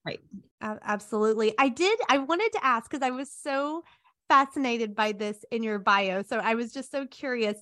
[0.62, 1.54] A- absolutely.
[1.60, 2.00] I did.
[2.10, 3.84] I wanted to ask because I was so
[4.28, 6.24] fascinated by this in your bio.
[6.24, 7.58] So I was just so curious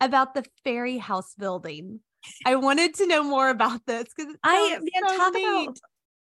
[0.00, 2.00] about the fairy house building.
[2.46, 5.78] I wanted to know more about this because I man, talk about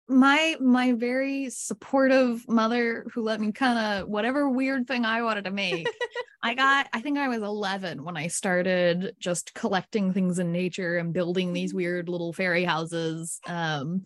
[0.09, 5.45] my my very supportive mother who let me kind of whatever weird thing I wanted
[5.45, 5.87] to make.
[6.43, 10.97] I got I think I was 11 when I started just collecting things in nature
[10.97, 13.39] and building these weird little fairy houses.
[13.47, 14.03] Um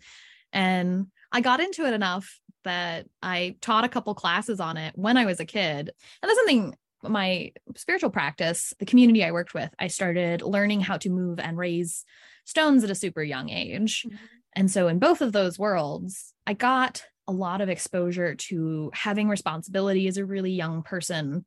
[0.52, 5.16] and I got into it enough that I taught a couple classes on it when
[5.16, 5.90] I was a kid.
[6.22, 10.98] And that's something my spiritual practice, the community I worked with, I started learning how
[10.98, 12.04] to move and raise
[12.44, 14.04] stones at a super young age.
[14.08, 14.18] Mhm.
[14.54, 19.28] And so, in both of those worlds, I got a lot of exposure to having
[19.28, 21.44] responsibility as a really young person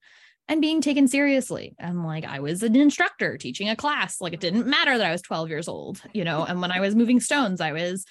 [0.48, 1.76] and being taken seriously.
[1.80, 4.22] And like, I was an instructor teaching a class.
[4.22, 6.44] Like, it didn't matter that I was 12 years old, you know.
[6.44, 8.06] And when I was moving stones, I was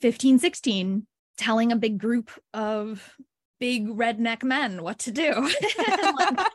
[0.00, 3.16] 15, 16, telling a big group of
[3.60, 5.32] big redneck men what to do.
[6.18, 6.38] Like,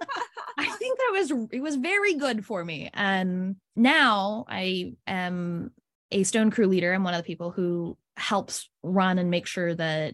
[0.57, 2.89] I think that was it was very good for me.
[2.93, 5.71] And now I am
[6.13, 6.93] a stone crew leader.
[6.93, 10.13] I'm one of the people who helps run and make sure that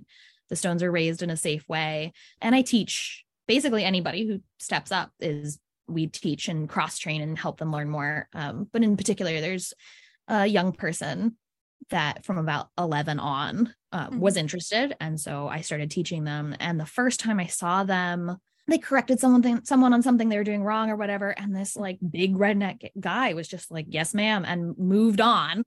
[0.49, 2.13] the stones are raised in a safe way.
[2.41, 7.37] And I teach basically anybody who steps up is we teach and cross train and
[7.37, 8.27] help them learn more.
[8.33, 9.73] Um, but in particular, there's
[10.27, 11.35] a young person
[11.89, 14.19] that from about 11 on uh, mm-hmm.
[14.19, 14.95] was interested.
[14.99, 16.55] And so I started teaching them.
[16.59, 18.37] And the first time I saw them,
[18.67, 21.31] they corrected someone someone on something they were doing wrong or whatever.
[21.31, 25.63] And this like big redneck guy was just like, yes, ma'am, and moved on.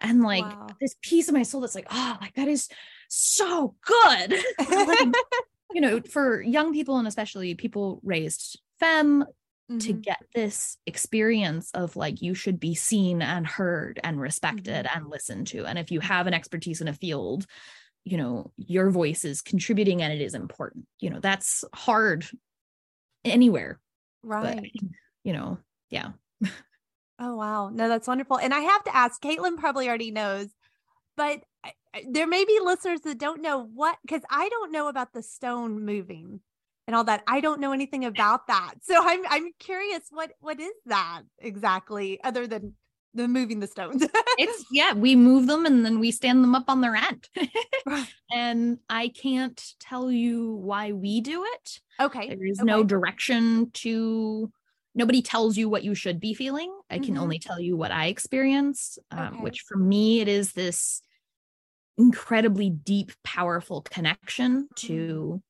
[0.00, 0.68] And like wow.
[0.80, 2.68] this piece of my soul that's like, oh, like that is
[3.08, 4.34] so good.
[4.70, 5.14] like,
[5.72, 9.22] you know, for young people and especially people raised fem
[9.70, 9.78] mm-hmm.
[9.78, 14.98] to get this experience of like you should be seen and heard and respected mm-hmm.
[14.98, 15.64] and listened to.
[15.64, 17.46] And if you have an expertise in a field,
[18.04, 20.86] you know, your voice is contributing and it is important.
[21.00, 22.26] You know, that's hard
[23.24, 23.80] anywhere.
[24.22, 24.60] Right.
[24.60, 24.90] But,
[25.24, 25.58] you know,
[25.90, 26.10] yeah.
[27.18, 27.70] oh, wow.
[27.70, 28.38] No, that's wonderful.
[28.38, 30.48] And I have to ask, Caitlen probably already knows,
[31.16, 31.42] but
[32.08, 35.84] there may be listeners that don't know what, because I don't know about the stone
[35.84, 36.40] moving
[36.86, 37.22] and all that.
[37.26, 38.74] I don't know anything about that.
[38.82, 42.74] So I'm I'm curious what what is that exactly other than
[43.14, 44.06] the moving the stones.
[44.38, 47.28] it's yeah, we move them and then we stand them up on their end.
[48.32, 51.80] and I can't tell you why we do it.
[52.00, 52.28] Okay.
[52.28, 52.66] There is okay.
[52.66, 54.52] no direction to
[54.96, 56.74] nobody tells you what you should be feeling.
[56.90, 57.22] I can mm-hmm.
[57.22, 59.42] only tell you what I experience, um, okay.
[59.42, 61.02] which for me it is this
[61.98, 65.42] incredibly deep powerful connection to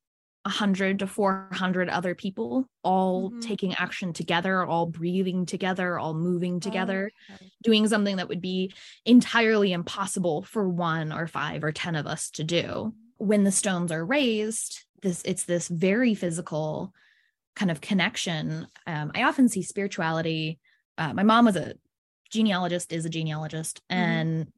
[0.43, 3.41] 100 to 400 other people all mm-hmm.
[3.41, 7.51] taking action together all breathing together all moving together okay.
[7.65, 8.73] doing something that would be
[9.05, 13.91] entirely impossible for one or five or 10 of us to do when the stones
[13.91, 16.95] are raised this it's this very physical
[17.57, 20.59] kind of connection um, i often see spirituality
[20.99, 21.75] uh, my mom was a
[22.31, 24.01] genealogist is a genealogist mm-hmm.
[24.01, 24.53] and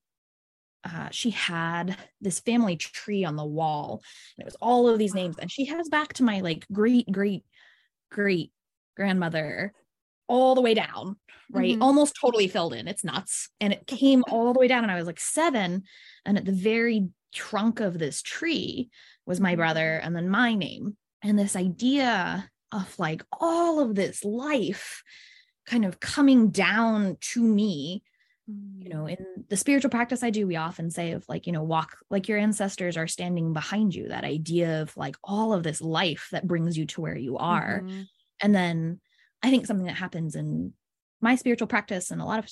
[0.84, 4.02] uh, she had this family tree on the wall
[4.36, 7.10] and it was all of these names and she has back to my like great
[7.10, 7.44] great
[8.10, 8.52] great
[8.96, 9.72] grandmother
[10.28, 11.16] all the way down
[11.50, 11.72] right?
[11.72, 11.82] Mm-hmm.
[11.82, 12.88] almost totally filled in.
[12.88, 13.48] It's nuts.
[13.60, 15.84] And it came all the way down and i was like seven
[16.24, 18.90] and at the very trunk of this tree
[19.26, 20.96] was my brother and then my name.
[21.22, 25.02] And this idea of like all of this life
[25.66, 28.02] kind of coming down to me
[28.78, 29.16] you know mm.
[29.16, 32.28] in the spiritual practice i do we often say of like you know walk like
[32.28, 36.46] your ancestors are standing behind you that idea of like all of this life that
[36.46, 38.02] brings you to where you are mm-hmm.
[38.40, 39.00] and then
[39.42, 40.72] i think something that happens in
[41.20, 42.48] my spiritual practice and a lot of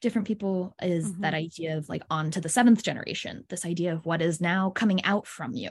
[0.00, 1.22] different people is mm-hmm.
[1.22, 4.70] that idea of like on to the seventh generation this idea of what is now
[4.70, 5.70] coming out from you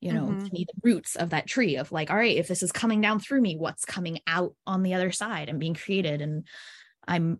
[0.00, 0.44] you know mm-hmm.
[0.44, 3.00] to me the roots of that tree of like all right if this is coming
[3.00, 6.46] down through me what's coming out on the other side and being created and
[7.08, 7.38] i'm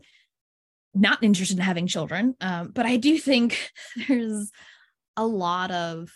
[0.96, 2.34] not interested in having children.
[2.40, 3.70] Um, but I do think
[4.08, 4.50] there's
[5.16, 6.10] a lot of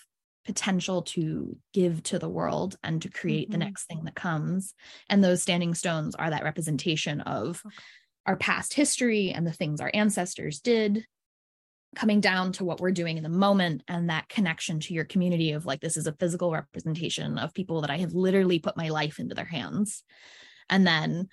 [0.46, 3.52] potential to give to the world and to create mm-hmm.
[3.52, 4.74] the next thing that comes.
[5.08, 7.76] And those standing stones are that representation of okay.
[8.30, 11.04] Our past history and the things our ancestors did
[11.96, 15.50] coming down to what we're doing in the moment and that connection to your community
[15.50, 18.90] of like this is a physical representation of people that I have literally put my
[18.90, 20.04] life into their hands.
[20.68, 21.26] And then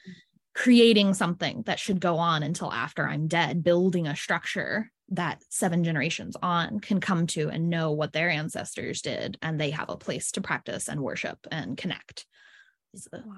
[0.55, 5.83] creating something that should go on until after I'm dead, building a structure that seven
[5.83, 9.97] generations on can come to and know what their ancestors did and they have a
[9.97, 12.25] place to practice and worship and connect
[13.13, 13.35] wow.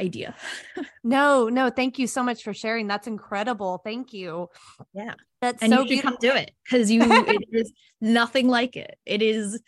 [0.00, 0.34] Idea
[1.04, 4.48] no no thank you so much for sharing that's incredible thank you
[4.92, 8.76] yeah that's and so you should come do it because you it is nothing like
[8.76, 9.60] it it is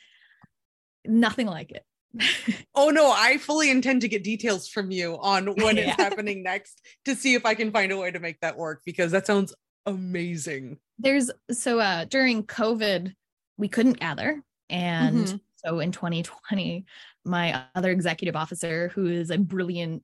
[1.05, 1.85] nothing like it
[2.75, 5.89] oh no, I fully intend to get details from you on when yeah.
[5.89, 8.83] it's happening next to see if I can find a way to make that work
[8.85, 9.55] because that sounds
[9.87, 10.79] amazing.
[10.99, 13.15] There's so uh during COVID,
[13.57, 14.43] we couldn't gather.
[14.69, 15.37] And mm-hmm.
[15.65, 16.85] so in 2020,
[17.25, 20.03] my other executive officer, who is a brilliant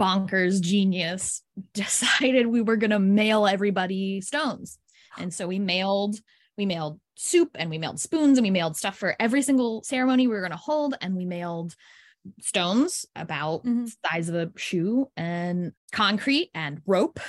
[0.00, 1.42] bonkers genius,
[1.74, 4.78] decided we were gonna mail everybody stones.
[5.18, 6.16] And so we mailed,
[6.58, 10.26] we mailed soup and we mailed spoons and we mailed stuff for every single ceremony
[10.26, 11.74] we were going to hold and we mailed
[12.40, 13.86] stones about mm-hmm.
[14.04, 17.20] size of a shoe and concrete and rope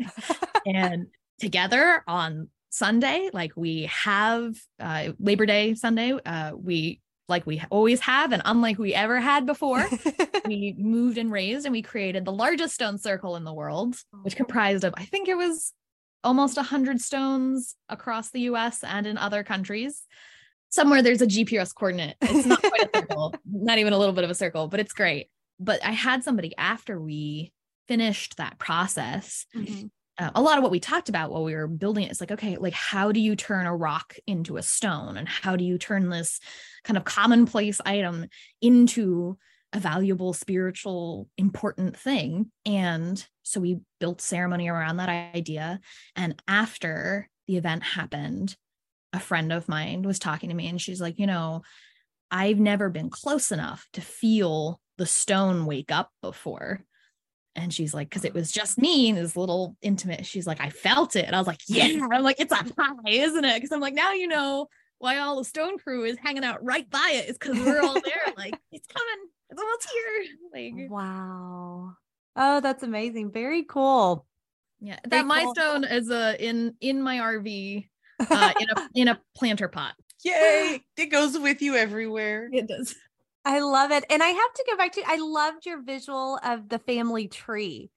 [0.66, 1.06] and
[1.38, 8.00] together on sunday like we have uh, labor day sunday uh, we like we always
[8.00, 9.84] have and unlike we ever had before
[10.44, 14.36] we moved and raised and we created the largest stone circle in the world which
[14.36, 15.72] comprised of i think it was
[16.24, 20.04] almost 100 stones across the US and in other countries.
[20.68, 22.16] Somewhere there's a GPS coordinate.
[22.22, 24.92] It's not quite a circle, not even a little bit of a circle, but it's
[24.92, 25.30] great.
[25.58, 27.52] But I had somebody after we
[27.88, 29.90] finished that process, Mhm.
[30.18, 32.32] Uh, a lot of what we talked about while we were building it is like,
[32.32, 35.16] okay, like how do you turn a rock into a stone?
[35.16, 36.40] And how do you turn this
[36.84, 38.26] kind of commonplace item
[38.60, 39.38] into
[39.72, 42.50] a valuable, spiritual, important thing?
[42.66, 45.80] And so we built ceremony around that idea.
[46.14, 48.54] And after the event happened,
[49.14, 51.62] a friend of mine was talking to me and she's like, you know,
[52.30, 56.84] I've never been close enough to feel the stone wake up before.
[57.54, 60.24] And she's like, because it was just me, and this little intimate.
[60.24, 61.26] She's like, I felt it.
[61.26, 62.06] And I was like, yeah.
[62.12, 63.54] I'm like, it's a high, isn't it?
[63.56, 66.88] Because I'm like, now you know why all the stone crew is hanging out right
[66.88, 67.28] by it.
[67.28, 68.32] Is because we're all there.
[68.36, 69.26] like, it's coming.
[69.50, 70.72] It's almost here.
[70.80, 71.94] Like, Wow.
[72.36, 73.32] Oh, that's amazing.
[73.32, 74.26] Very cool.
[74.80, 74.96] yeah.
[75.06, 75.54] Very That my cool.
[75.54, 77.86] stone is a in in my RV
[78.30, 79.94] uh, in a in a planter pot.
[80.24, 80.80] Yay!
[80.96, 82.48] It goes with you everywhere.
[82.52, 82.94] It does.
[83.44, 84.04] I love it.
[84.08, 87.90] And I have to go back to I loved your visual of the family tree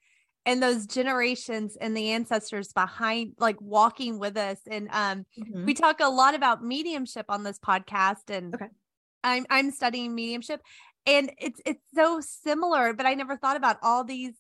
[0.46, 4.60] and those generations and the ancestors behind like walking with us.
[4.70, 5.66] And um Mhm.
[5.66, 8.70] we talk a lot about mediumship on this podcast and Okay.
[9.24, 10.62] I'm I'm studying mediumship
[11.06, 14.34] and it's it's so similar, but I never thought about all these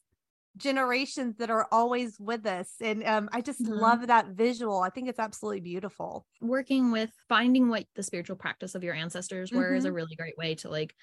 [0.58, 2.76] generations that are always with us.
[2.82, 3.70] And um I just Mhm.
[3.70, 4.80] love that visual.
[4.82, 6.26] I think it's absolutely beautiful.
[6.42, 9.94] working with finding what the spiritual practice of your ancestors were is a Mm-hmm.
[9.94, 10.96] really great way to like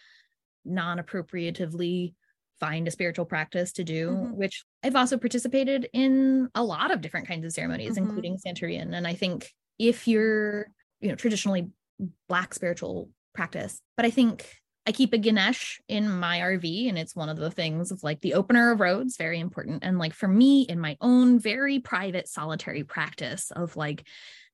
[0.64, 2.14] non-appropriatively
[2.61, 4.32] find a spiritual practice to do Mhm.
[4.32, 7.98] which i've also participated in a lot of different kinds of ceremonies Mhm.
[7.98, 10.68] including santerian and i think if you're
[11.00, 11.70] you know traditionally
[12.28, 17.16] black spiritual practice but i think i keep a ganesh in my rv and it's
[17.16, 20.28] one of the things of like the opener of roads very important and like for
[20.28, 24.05] me in my own very private solitary practice of like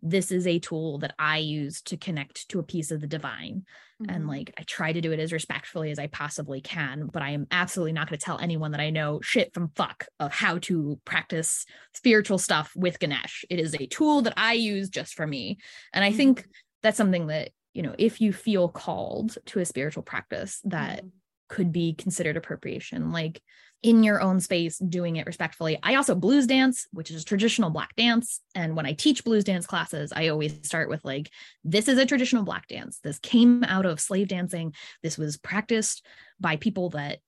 [0.01, 3.64] this is a tool that I use to connect to a piece of the divine.
[4.09, 4.29] And Mhm.
[4.29, 7.49] like I try to do it as respectfully as I possibly can, but I am
[7.51, 11.01] absolutely not going to tell anyone that I know shit from fuck of how to
[11.05, 13.45] practice spiritual stuff with Ganesh.
[13.51, 15.59] It is a tool that I use just for me.
[15.93, 16.47] And I think
[16.81, 21.11] that's something that, you know, if you feel called to a spiritual practice that Mhm.
[21.49, 23.41] could be considered appropriation like
[23.85, 25.79] in your own space doing it respectfully.
[25.85, 28.41] I also blues dance which is traditional black dance.
[28.57, 31.31] And when i teach blues dance classes i always start with like
[31.62, 32.99] this is a traditional black dance.
[32.99, 34.74] This came out of slave dancing.
[35.05, 36.05] This was practiced
[36.41, 37.20] by people that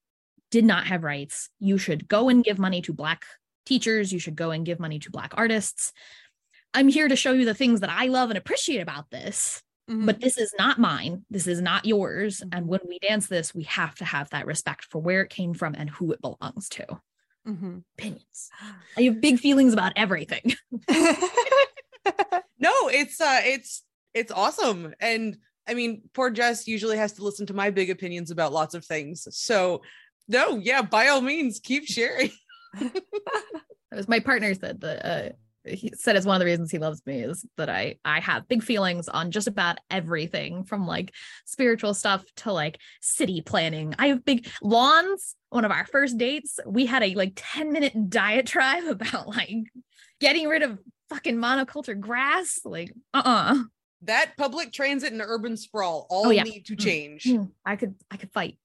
[0.50, 1.48] did not have rights.
[1.60, 3.22] You should go and give money to black
[3.64, 4.12] teachers.
[4.12, 5.92] You should go and give money to black artists.
[6.74, 10.06] I'm here to show you the things that i love and appreciate about this Mhm.
[10.06, 11.24] but this is not mine.
[11.30, 12.40] This is not yours.
[12.40, 12.48] Mhm.
[12.52, 15.52] And when we dance this, we have to have that respect for where it came
[15.52, 16.86] from and who it belongs to.
[17.46, 17.82] Mhm.
[17.98, 18.50] Opinions.
[18.96, 20.54] I have big feelings about everything.
[22.62, 23.82] No, it's uh it's
[24.12, 24.94] it's awesome.
[25.00, 28.74] And I mean, poor Jess usually has to listen to my big opinions about lots
[28.74, 29.26] of things.
[29.30, 29.80] So
[30.28, 32.30] no, yeah, by all means, keep sharing.
[32.78, 33.02] that
[33.92, 35.32] was my partner said that uh,
[35.66, 38.48] he said it's one of the reasons he loves me is that I I have
[38.48, 41.12] big feelings on just about everything from like
[41.44, 43.94] spiritual stuff to like city planning.
[43.98, 45.34] I have big lawns.
[45.50, 49.50] One of our first dates, we had a like 10 minute diatribe about like
[50.20, 50.78] getting rid of
[51.10, 52.60] fucking monoculture grass.
[52.64, 53.56] Like, uh-uh.
[54.02, 56.44] That public transit and urban sprawl all Oh, yeah.
[56.44, 56.80] need to Mm.
[56.80, 57.24] change.
[57.24, 58.56] Mm, I could I could fight.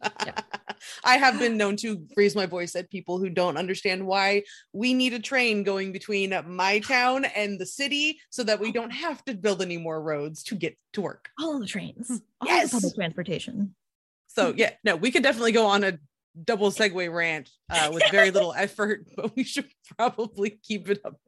[1.04, 4.94] I have been known to raise my voice at people who don't understand why we
[4.94, 9.24] need a train going between my town and the city so that we don't have
[9.26, 11.28] to build any more roads to get to work.
[11.38, 12.10] All the trains.
[12.40, 12.70] All Yes.
[12.70, 13.74] the public transportation.
[14.28, 15.98] So yeah, no, we could definitely go on a
[16.44, 21.18] double segue rant uh, with very little effort, but we should probably keep it up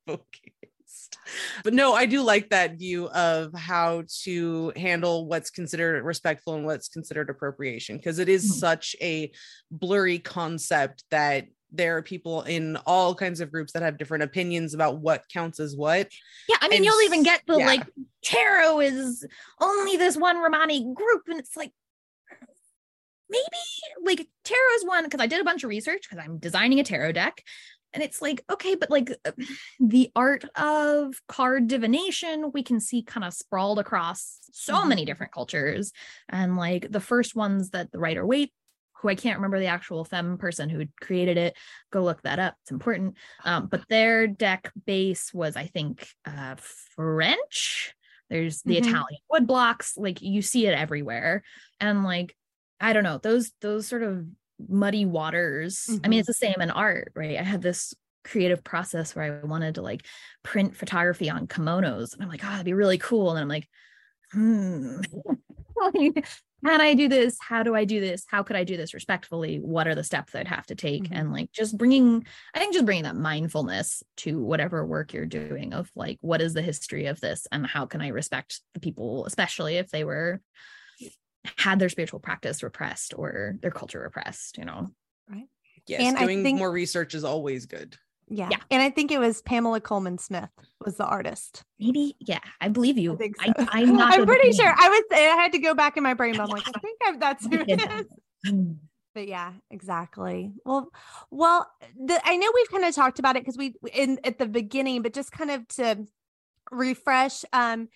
[1.65, 6.65] But no, I do like that view of how to handle what's considered respectful and
[6.65, 8.55] what's considered appropriation because it is Mhm.
[8.59, 9.31] such a
[9.71, 14.75] blurry concept that there are people in all kinds of groups that have different opinions
[14.75, 16.11] about what counts as what.
[16.49, 17.67] Yeah, I mean, And you'll even get the yeah.
[17.67, 17.87] like
[18.23, 19.25] tarot is
[19.61, 21.73] only this one Romani group, and it's like
[23.31, 23.45] maybe
[24.05, 26.85] like tarot is one because I did a bunch of research because I'm designing a
[26.85, 27.43] tarot deck,
[27.95, 29.33] and it's like okay, but like uh,
[29.81, 34.89] the art of card divination we can see kind of sprawled across so Mhm.
[34.89, 35.93] many different cultures,
[36.29, 38.53] and like the first ones that the Rider-Waite.
[39.01, 41.57] Who I can't remember the actual femme person who created it.
[41.91, 42.55] Go look that up.
[42.63, 43.17] It's important.
[43.43, 47.95] Um, but their deck base was, I think, uh, French.
[48.31, 48.79] There's the Mhm.
[48.79, 49.97] Italian wood blocks.
[49.97, 51.43] Like you see it everywhere,
[51.81, 52.37] and like
[52.81, 54.25] I don't know those those sort of
[54.69, 55.99] muddy waters.
[56.05, 56.21] I mean, Mhm.
[56.21, 57.39] it's the same in art, right?
[57.39, 57.95] I had this
[58.25, 60.07] creative process where I wanted to like
[60.45, 63.31] print photography on kimonos, and I'm like, oh, that'd be really cool.
[63.31, 63.69] And I'm like,
[64.33, 65.01] hmm.
[66.65, 67.37] can I do this?
[67.41, 68.25] How do I do this?
[68.29, 69.59] How could I do this respectfully?
[69.59, 71.05] What are the steps I'd have to take?
[71.05, 71.09] Mhm.
[71.11, 75.73] And like just bringing, I think just bringing that mindfulness to whatever work you're doing
[75.75, 79.27] of like, what is the history of this and how can I respect the people,
[79.27, 80.41] especially if they were
[81.59, 84.91] had their spiritual practice repressed or their culture repressed, you know?
[85.29, 85.49] Right.
[85.87, 87.97] Yes, And doing think- more research is always good.
[88.29, 88.49] Yeah.
[88.51, 88.59] Yeah.
[88.71, 90.49] And I think it was Pamela Colman Smith
[90.85, 91.65] was the artist.
[91.79, 93.13] Maybe, yeah, I believe you.
[93.13, 93.67] I think so.
[93.71, 94.15] I, am not.
[94.19, 94.65] I'm pretty sure.
[94.65, 94.79] names.
[94.81, 95.03] I was.
[95.13, 97.45] I had to go back in my brain, but I'm like, I think I've, that's
[97.45, 97.87] who it did is.
[98.45, 98.77] that.
[99.15, 100.55] But yeah, exactly.
[100.65, 100.89] Well,
[101.31, 101.71] well,
[102.03, 105.03] the, I know we've kind of talked about it because we in at the beginning,
[105.03, 106.07] but just kind of to
[106.71, 107.89] refresh um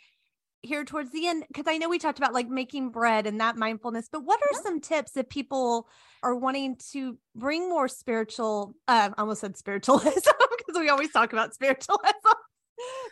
[0.63, 3.57] here towards the end because I know we talked about like making bread and that
[3.57, 5.89] mindfulness, but what are some tips if people
[6.23, 10.11] are wanting to bring more spiritual um I almost said spiritualism
[10.59, 12.03] because we always talk about spiritualism.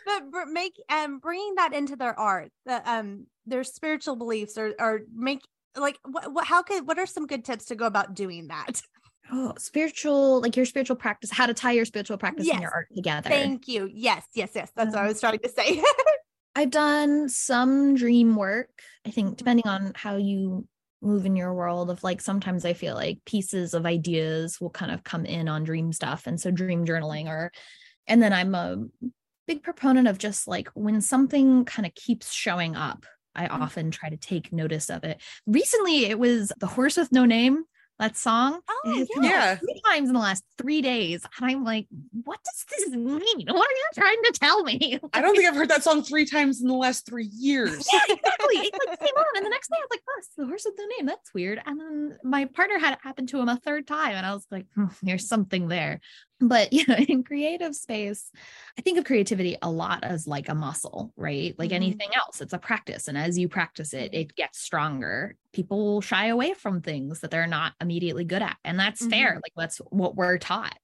[0.05, 5.01] But make um bringing that into their art, the um their spiritual beliefs or or
[5.13, 5.41] make
[5.75, 8.81] like what, what how could what are some good tips to go about doing that?
[9.31, 12.87] Oh, spiritual, like your spiritual practice, how to tie your spiritual practice and your art
[12.95, 13.27] together.
[13.29, 13.89] thank you.
[13.91, 14.71] Yes yes yes.
[14.75, 15.81] That's what i Um, was trying to say
[16.55, 18.81] I've done some dream work.
[19.05, 19.37] I think Mhm.
[19.37, 20.67] depending on how you
[21.01, 24.91] move in your world of like sometimes I feel like pieces of ideas will kind
[24.91, 26.25] of come in on dream stuff.
[26.25, 27.51] And so dream journaling or
[28.07, 28.77] and then I'm a
[29.47, 33.67] big proponent of just like when something kind of keeps showing up, I Mm.
[33.67, 35.21] often try to take notice of it.
[35.47, 37.65] Recently it was The Horse with No Name,
[37.99, 38.59] that song.
[38.69, 39.55] Oh, It has come out yeah.
[39.55, 41.23] Three times in the last three days.
[41.39, 41.87] And I'm like,
[42.23, 43.47] what does this mean?
[43.47, 44.99] What are you trying to tell me?
[45.13, 47.87] I don't think I've heard that song three times in the last three years.
[47.91, 48.55] yeah, exactly.
[48.57, 50.65] It like came on, and the next day I was like, "Oh, it's the horse
[50.65, 51.05] with no name.
[51.05, 54.25] That's weird." And then my partner had it happen to him a third time, and
[54.25, 56.01] I was like, hmm, "There's something there."
[56.41, 58.31] But you know, in creative space,
[58.77, 61.55] I think of creativity a lot as like a muscle, right?
[61.57, 61.75] Like Mhm.
[61.75, 65.35] anything else, it's a practice, and as you practice it, it gets stronger.
[65.53, 69.35] People shy away from things that they're not immediately good at, and that's fair.
[69.35, 70.77] Like that's what we're taught.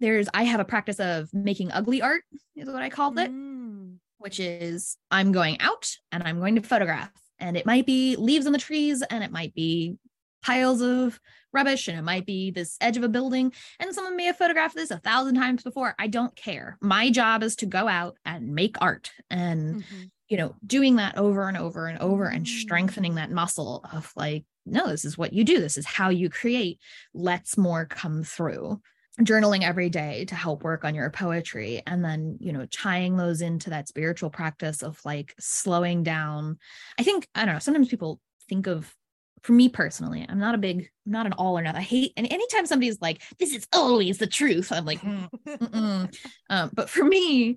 [0.00, 2.22] There's, I have a practice of making ugly art,
[2.56, 3.96] is what I called it Mm.
[4.18, 7.10] which is I'm going out and I'm going to photograph.
[7.38, 9.96] And it might be leaves on the trees and it might be
[10.42, 11.20] piles of
[11.52, 13.52] rubbish and it might be this edge of a building.
[13.80, 15.94] And someone may have photographed this a thousand times before.
[15.98, 16.78] I don't care.
[16.80, 20.10] My job is to go out and make art and, Mhm.
[20.28, 22.48] you know, doing that over and over and over and Mm.
[22.48, 25.58] strengthening that muscle of like, no, this is what you do.
[25.60, 26.78] This is how you create.
[27.14, 28.80] Let's more come through
[29.20, 33.42] journaling every day to help work on your poetry and then you know tying those
[33.42, 36.56] into that spiritual practice of like slowing down
[36.98, 38.18] i think i don't know sometimes people
[38.48, 38.94] think of
[39.42, 42.12] for me personally i'm not a big I'm not an all or nothing i hate
[42.16, 46.14] and anytime somebody's like this is always the truth i'm like "Mm,
[46.50, 47.56] um, but for me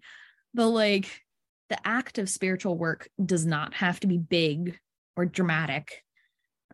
[0.53, 1.21] the like
[1.69, 4.79] the act of spiritual work does not have to be big
[5.15, 6.03] or dramatic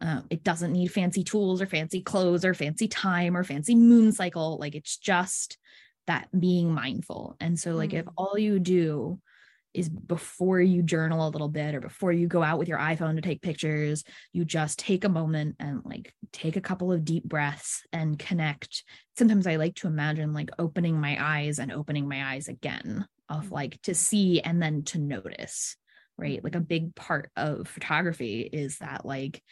[0.01, 4.11] um, it doesn't need fancy tools or fancy clothes or fancy time or fancy moon
[4.13, 4.57] cycle.
[4.57, 5.57] Like it's just
[6.07, 7.35] that being mindful.
[7.39, 8.13] And so, like, if Mm.
[8.15, 9.19] all you do
[9.73, 13.15] is before you journal a little bit or before you go out with your iPhone
[13.15, 14.03] to take pictures,
[14.33, 18.83] you just take a moment and like take a couple of deep breaths and connect.
[19.17, 23.45] Sometimes I like to imagine like opening my eyes and opening my eyes again, of
[23.47, 23.51] Mm.
[23.51, 25.75] like to see and then to notice,
[26.17, 26.43] right?
[26.43, 29.43] Like a big part of photography is that like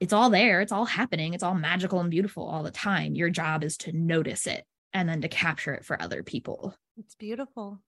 [0.00, 3.14] it's all there, it's all happening, it's all magical and beautiful all the time.
[3.14, 6.74] Your job is to notice it and then to capture it for other people.
[6.96, 7.80] it's beautiful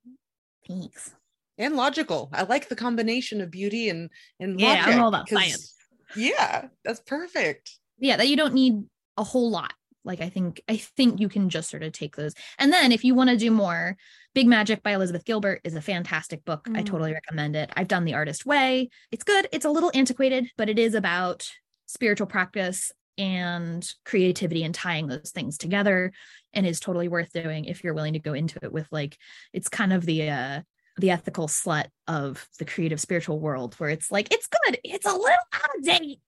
[0.67, 1.15] Thanks.
[1.59, 2.31] And logical.
[2.33, 5.75] I like the combination of beauty and and Yeah, I'm all about science.
[6.17, 7.79] Yeah, that's perfect.
[7.99, 8.85] yeah that you don't need
[9.17, 12.33] a whole lot like i think i think you can just sort of take those
[12.61, 13.97] and then if you want to do more
[14.33, 16.87] big magic by elizabeth gilbert is a fantastic book i Mm.
[16.87, 20.69] totally recommend it i've done the artist way it's good it's a little antiquated but
[20.69, 21.51] it is about
[21.87, 26.13] spiritual practice and creativity and tying those things together
[26.53, 29.19] and is totally worth doing if you're willing to go into it with like
[29.53, 30.61] it's kind of the uh
[30.99, 35.13] the ethical slut of the creative spiritual world where it's like it's good it's a
[35.13, 36.21] little out of date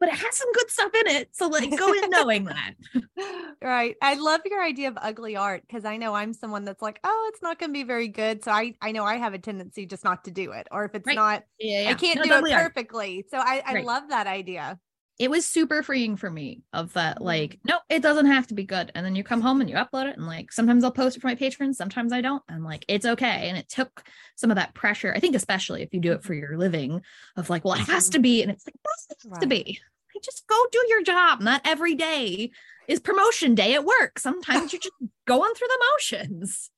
[0.00, 1.28] but it has some good stuff in it.
[1.32, 2.74] So like go in knowing that.
[3.62, 7.00] right i love your idea of ugly art because i know i'm someone that's like
[7.02, 9.38] oh it's not going to be very good so i i know i have a
[9.38, 11.16] tendency just not to do it or if it's Right.
[11.16, 13.84] not Yeah, i can't No, do it perfectly so i i Right.
[13.84, 14.78] love that idea
[15.18, 17.24] It was super freeing for me of that Mm.
[17.24, 18.92] like, no, it doesn't have to be good.
[18.94, 21.20] And then you come home and you upload it and like sometimes I'll post it
[21.20, 22.42] for my patrons, sometimes I don't.
[22.48, 23.48] I'm like, it's okay.
[23.48, 24.04] And it took
[24.36, 25.12] some of that pressure.
[25.14, 27.02] I think especially if you do it for your living
[27.36, 28.12] of like, well, it has Mhm.
[28.12, 28.42] to be.
[28.42, 29.48] And it's like, it has to Right.
[29.48, 29.80] be.
[30.14, 31.40] Like, just go do your job.
[31.40, 32.50] Not every day
[32.86, 34.18] is promotion day at work.
[34.20, 34.94] Sometimes you're just
[35.26, 36.70] going through the motions.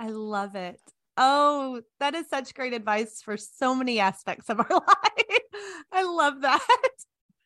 [0.00, 0.80] I love it.
[1.16, 5.40] Oh, that is such great advice for so many aspects of our life.
[5.92, 6.66] I love that.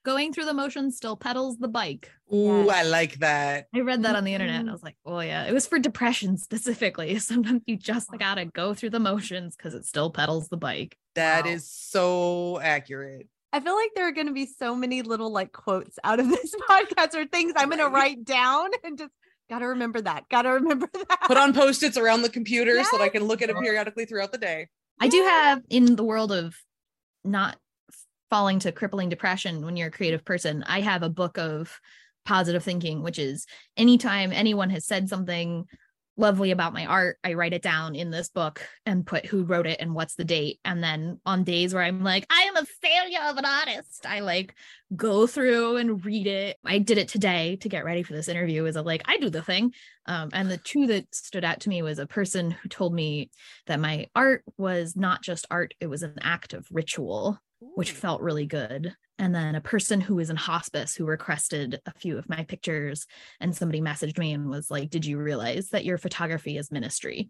[0.05, 2.11] Going through the motions still pedals the bike.
[2.33, 2.69] Ooh, Yes.
[2.75, 3.67] I like that.
[3.75, 4.57] I read that on the internet.
[4.61, 4.71] and Mhm.
[4.71, 7.19] I was like, oh yeah, it was for depression specifically.
[7.19, 10.97] Sometimes you just gotta go through the motions because it still pedals the bike.
[11.17, 11.51] That Wow.
[11.51, 13.29] is so accurate.
[13.53, 16.29] I feel like there are going to be so many little like quotes out of
[16.31, 19.11] this podcast or things I'm going to write down and just
[19.51, 20.29] got to remember that.
[20.29, 21.19] Got to remember that.
[21.27, 24.31] Put on post-its around the computer so that I can look at it periodically throughout
[24.31, 24.69] the day.
[25.01, 26.55] I do have in the world of
[27.25, 27.57] not
[28.31, 31.78] falling to crippling depression when you're a creative person, I have a book of
[32.24, 35.66] positive thinking, which is anytime anyone has said something
[36.16, 39.66] lovely about my art, I write it down in this book and put who wrote
[39.66, 40.61] it and what's the date.
[40.64, 44.20] And then on days where I'm like, I am a failure of an artist, I
[44.20, 44.55] like
[44.95, 46.59] go through and read it.
[46.64, 48.64] I did it today to get ready for this interview.
[48.66, 49.72] Is like I do the thing.
[50.07, 53.31] Um, and the two that stood out to me was a person who told me
[53.66, 58.23] that my art was not just art, it was an act of ritual, which felt
[58.23, 58.95] really good.
[59.19, 63.07] And then a person who was in hospice who requested a few of my pictures,
[63.39, 67.29] and somebody messaged me and was like, Did you realize that your photography is ministry?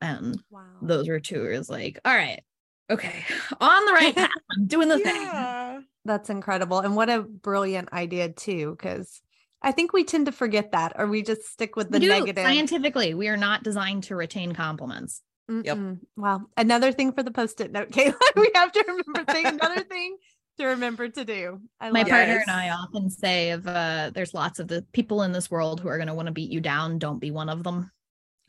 [0.00, 0.62] And wow.
[0.82, 1.46] those were two.
[1.46, 2.42] It was like, All right,
[2.90, 3.24] okay,
[3.60, 4.30] on the right path.
[4.56, 5.84] I'm doing the thing.
[6.04, 6.80] That's incredible.
[6.80, 9.20] And what a brilliant idea, too, because
[9.60, 12.44] I think we tend to forget that or we just stick with the negative.
[12.44, 15.22] Scientifically, we are not designed to retain compliments.
[15.48, 15.76] Yep.
[15.76, 15.98] Mm-mm.
[16.16, 16.46] Wow.
[16.56, 18.14] Another thing for the post it note, Kayla.
[18.36, 20.16] we have to remember thing, another thing
[20.58, 21.60] to remember to do.
[21.80, 22.44] I my partner Yes.
[22.48, 25.88] and I often say of uh there's lots of the people in this world who
[25.88, 27.90] are going to want to beat you down, don't be one of them.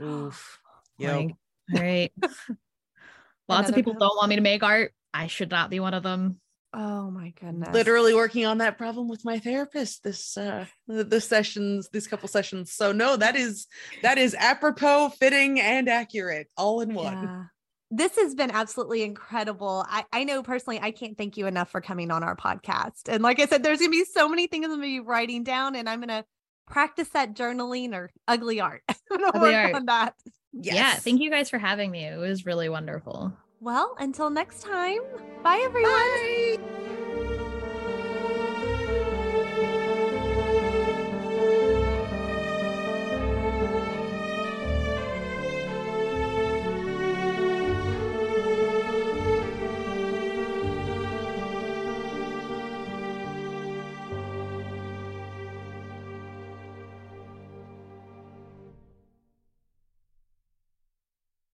[0.01, 0.59] Oof.
[0.99, 1.15] Yep.
[1.15, 1.35] Like,
[1.75, 2.11] all right.
[2.21, 2.29] lots
[3.49, 4.93] Another of people post- don't want me to make art.
[5.13, 6.39] I should not be one of them.
[6.73, 7.73] Oh my goodness.
[7.73, 12.27] literally working on that problem with my therapist this uh the, the sessions these couple
[12.27, 13.67] sessions so no that is
[14.03, 17.43] that is apropos fitting and accurate all in one Yeah.
[17.89, 19.85] This has been absolutely incredible.
[19.87, 23.07] I, I know personally, I can't thank you enough for coming on our podcast.
[23.07, 24.99] And like I said, there's going to be so many things I'm going to be
[24.99, 26.25] writing down, and I'm going to
[26.67, 28.81] practice that journaling or ugly art.
[28.89, 29.75] I'm going to Ugly work art.
[29.75, 30.15] on that.
[30.51, 30.75] yes.
[30.75, 30.95] Yeah.
[30.95, 32.03] Thank you guys for having me.
[32.03, 33.31] It was really wonderful.
[33.59, 35.01] Well, until next time,
[35.43, 35.91] bye everyone.
[35.91, 36.86] Bye.